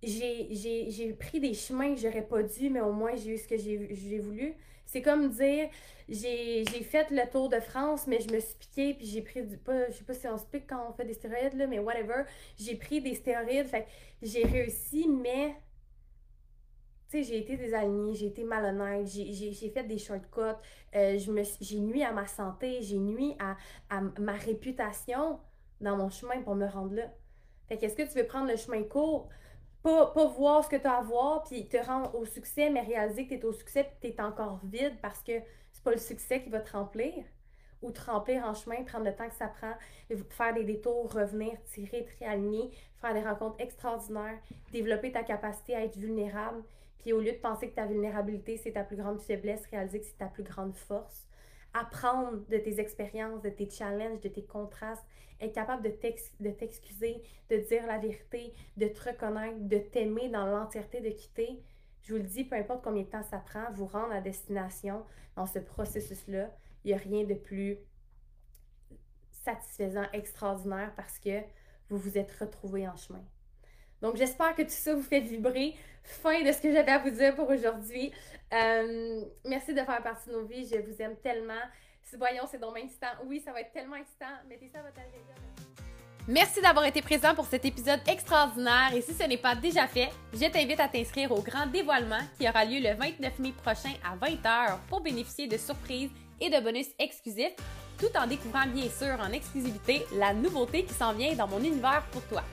j'ai 0.06 1.14
pris 1.20 1.40
des 1.40 1.54
chemins 1.54 1.94
que 1.96 2.02
j'aurais 2.02 2.26
pas 2.28 2.44
dû, 2.44 2.70
mais 2.70 2.82
au 2.82 2.94
moins 2.94 3.16
j'ai 3.16 3.32
eu 3.36 3.38
ce 3.38 3.48
que 3.48 3.58
j'ai 3.58 4.20
voulu. 4.20 4.56
C'est 4.86 5.02
comme 5.02 5.30
dire, 5.30 5.70
j'ai 6.08 6.64
fait 6.66 7.10
le 7.12 7.30
tour 7.30 7.50
de 7.50 7.60
France, 7.60 8.06
mais 8.08 8.20
je 8.20 8.32
me 8.32 8.40
suis 8.40 8.56
piqué, 8.60 8.94
puis 8.94 9.08
j'ai 9.08 9.22
pris 9.22 9.44
du. 9.44 9.58
Pas, 9.58 9.90
je 9.90 9.94
sais 9.98 10.04
pas 10.04 10.14
si 10.14 10.28
on 10.28 10.38
se 10.38 10.46
pique 10.46 10.68
quand 10.68 10.88
on 10.90 10.94
fait 10.94 11.06
des 11.06 11.14
stéroïdes, 11.14 11.56
là, 11.56 11.68
mais 11.68 11.80
whatever. 11.80 12.24
J'ai 12.58 12.76
pris 12.76 13.02
des 13.02 13.16
stéroïdes, 13.16 13.68
fait 13.68 13.88
j'ai 14.22 14.44
réussi, 14.44 15.08
mais. 15.08 15.56
Tu 17.10 17.24
sais, 17.24 17.24
j'ai 17.24 17.40
été 17.40 17.56
désalignée, 17.58 18.16
j'ai 18.16 18.28
été 18.28 18.44
malhonnête, 18.44 19.08
j'ai 19.08 19.70
fait 19.70 19.84
des 19.84 19.98
shortcuts, 20.00 20.58
euh, 20.96 21.18
j'ai 21.62 21.80
nuit 21.80 22.04
à 22.04 22.12
ma 22.12 22.26
santé, 22.26 22.82
j'ai 22.82 22.98
nuit 22.98 23.36
à, 23.40 23.58
à 23.90 24.02
ma 24.20 24.34
réputation 24.34 25.40
dans 25.82 25.98
mon 25.98 26.10
chemin 26.10 26.42
pour 26.42 26.56
me 26.56 26.66
rendre 26.68 26.96
là. 26.96 27.12
Fait 27.68 27.78
qu'est-ce 27.78 27.96
que 27.96 28.04
tu 28.04 28.18
veux 28.18 28.26
prendre 28.26 28.50
le 28.50 28.58
chemin 28.58 28.84
court? 28.84 29.30
Pas, 29.86 30.26
voir 30.36 30.64
ce 30.64 30.70
que 30.70 30.78
tu 30.78 30.88
as 30.88 30.98
à 30.98 31.02
voir, 31.04 31.44
puis 31.44 31.68
te 31.68 31.78
rendre 31.78 32.16
au 32.16 32.26
succès, 32.26 32.72
mais 32.72 32.82
réaliser 32.82 33.28
que 33.28 33.36
tu 33.36 33.42
es 33.42 33.46
au 33.46 33.54
succès, 33.54 33.84
puis 33.84 34.12
tu 34.12 34.18
es 34.18 34.20
encore 34.20 34.60
vide 34.64 34.96
parce 35.00 35.22
que 35.22 35.34
c'est 35.72 35.84
pas 35.84 35.92
le 35.92 36.00
succès 36.00 36.42
qui 36.42 36.50
va 36.50 36.60
te 36.60 36.72
remplir. 36.72 37.14
Ou 37.84 37.92
te 37.92 38.02
remplir 38.02 38.44
en 38.46 38.56
chemin, 38.56 38.84
prendre 38.84 39.06
le 39.06 39.16
temps 39.16 39.30
que 39.30 39.36
ça 39.36 39.48
prend, 39.48 39.74
faire 40.30 40.54
des 40.56 40.64
détours, 40.64 41.14
revenir, 41.14 41.52
tirer, 41.66 42.06
te 42.06 42.24
réaligner, 42.24 42.72
faire 43.00 43.14
des 43.14 43.22
rencontres 43.22 43.60
extraordinaires, 43.60 44.40
développer 44.72 45.12
ta 45.12 45.22
capacité 45.22 45.76
à 45.76 45.84
être 45.84 45.98
vulnérable. 45.98 46.64
Puis 46.98 47.14
au 47.14 47.20
lieu 47.20 47.34
de 47.34 47.38
penser 47.38 47.70
que 47.70 47.76
ta 47.76 47.86
vulnérabilité, 47.86 48.58
c'est 48.58 48.72
ta 48.72 48.84
plus 48.84 48.96
grande 48.96 49.22
faiblesse, 49.22 49.68
réaliser 49.68 50.00
que 50.00 50.08
c'est 50.08 50.18
ta 50.18 50.26
plus 50.26 50.42
grande 50.42 50.74
force 50.74 51.28
apprendre 51.76 52.40
de 52.50 52.58
tes 52.58 52.80
expériences, 52.80 53.42
de 53.42 53.50
tes 53.50 53.70
challenges, 53.70 54.22
de 54.22 54.30
tes 54.30 54.44
contrastes, 54.44 55.06
être 55.42 55.54
capable 55.54 55.84
de 55.84 56.52
t'excuser, 56.52 57.22
de 57.50 57.58
dire 57.58 57.86
la 57.88 57.98
vérité, 57.98 58.54
de 58.78 58.88
te 58.88 59.10
reconnaître, 59.10 59.58
de 59.60 59.78
t'aimer 59.78 60.30
dans 60.30 60.46
l'entièreté 60.46 61.02
de 61.02 61.10
quitter. 61.10 61.62
Je 62.04 62.14
vous 62.14 62.20
le 62.20 62.26
dis, 62.26 62.44
peu 62.44 62.56
importe 62.56 62.84
combien 62.84 63.04
de 63.04 63.10
temps 63.10 63.24
ça 63.24 63.40
prend, 63.40 63.72
vous 63.72 63.86
rendre 63.86 64.14
à 64.14 64.22
destination 64.22 65.04
dans 65.36 65.46
ce 65.46 65.60
processus-là, 65.60 66.50
il 66.84 66.90
n'y 66.90 66.94
a 66.94 66.98
rien 66.98 67.24
de 67.24 67.34
plus 67.34 67.78
satisfaisant, 69.32 70.06
extraordinaire 70.14 70.94
parce 70.96 71.20
que 71.20 71.42
vous 71.90 71.98
vous 71.98 72.18
êtes 72.18 72.32
retrouvés 72.32 72.88
en 72.88 72.96
chemin. 72.96 73.24
Donc, 74.02 74.18
j'espère 74.18 74.56
que 74.56 74.62
tout 74.64 74.70
ça 74.70 74.94
vous 74.94 75.02
fait 75.02 75.20
vibrer. 75.20 75.76
Fin 76.04 76.44
de 76.44 76.52
ce 76.52 76.62
que 76.62 76.72
j'avais 76.72 76.92
à 76.92 77.00
vous 77.00 77.10
dire 77.10 77.36
pour 77.36 77.50
aujourd'hui. 77.50 78.12
Euh, 78.54 79.26
merci 79.46 79.74
de 79.74 79.80
faire 79.82 80.04
partie 80.04 80.30
de 80.30 80.34
nos 80.34 80.46
vies. 80.46 80.68
Je 80.68 80.80
vous 80.80 81.02
aime 81.02 81.16
tellement. 81.18 81.54
Voyons, 82.18 82.44
c'est 82.50 82.60
donc 82.60 82.78
excitant. 82.78 83.08
Oui, 83.26 83.42
ça 83.44 83.52
va 83.52 83.62
être 83.62 83.72
tellement 83.72 83.96
excitant. 83.98 84.26
Mettez 84.48 84.70
ça 84.70 84.80
à 84.80 84.84
votre. 84.84 84.96
Merci 86.28 86.60
d'avoir 86.60 86.86
été 86.86 87.04
présent 87.04 87.36
pour 87.36 87.46
cet 87.46 87.66
épisode 87.66 88.00
extraordinaire 88.08 88.92
et 88.96 89.02
si 89.02 89.14
ce 89.14 89.24
n'est 89.28 89.38
pas 89.38 89.54
déjà 89.54 89.86
fait, 89.86 90.10
je 90.34 90.50
t'invite 90.50 90.80
à 90.80 90.88
t'inscrire 90.88 91.32
au 91.32 91.40
grand 91.42 91.68
dévoilement 91.68 92.22
qui 92.40 92.50
aura 92.50 92.66
lieu 92.66 92.80
le 92.80 92.96
29 92.96 93.40
mai 93.40 93.52
prochain 93.52 93.92
à 94.04 94.18
20h 94.18 94.80
pour 94.90 95.02
bénéficier 95.02 95.48
de 95.48 95.56
surprises 95.56 96.10
et 96.42 96.50
de 96.50 96.60
bonus 96.64 96.88
exclusifs 96.98 97.54
tout 98.00 98.10
en 98.18 98.26
découvrant 98.26 98.66
bien 98.66 98.90
sûr 98.90 99.20
en 99.20 99.32
exclusivité 99.32 100.06
la 100.14 100.34
nouveauté 100.34 100.84
qui 100.84 100.94
s'en 100.96 101.14
vient 101.14 101.36
dans 101.36 101.48
mon 101.48 101.60
univers 101.60 102.04
pour 102.12 102.24
toi. 102.24 102.44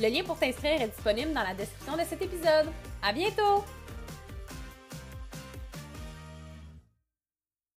Le 0.00 0.08
lien 0.08 0.22
pour 0.22 0.38
t'inscrire 0.38 0.82
est 0.82 0.88
disponible 0.88 1.32
dans 1.32 1.42
la 1.42 1.54
description 1.54 1.96
de 1.96 2.02
cet 2.02 2.20
épisode. 2.20 2.66
À 3.02 3.12
bientôt! 3.12 3.64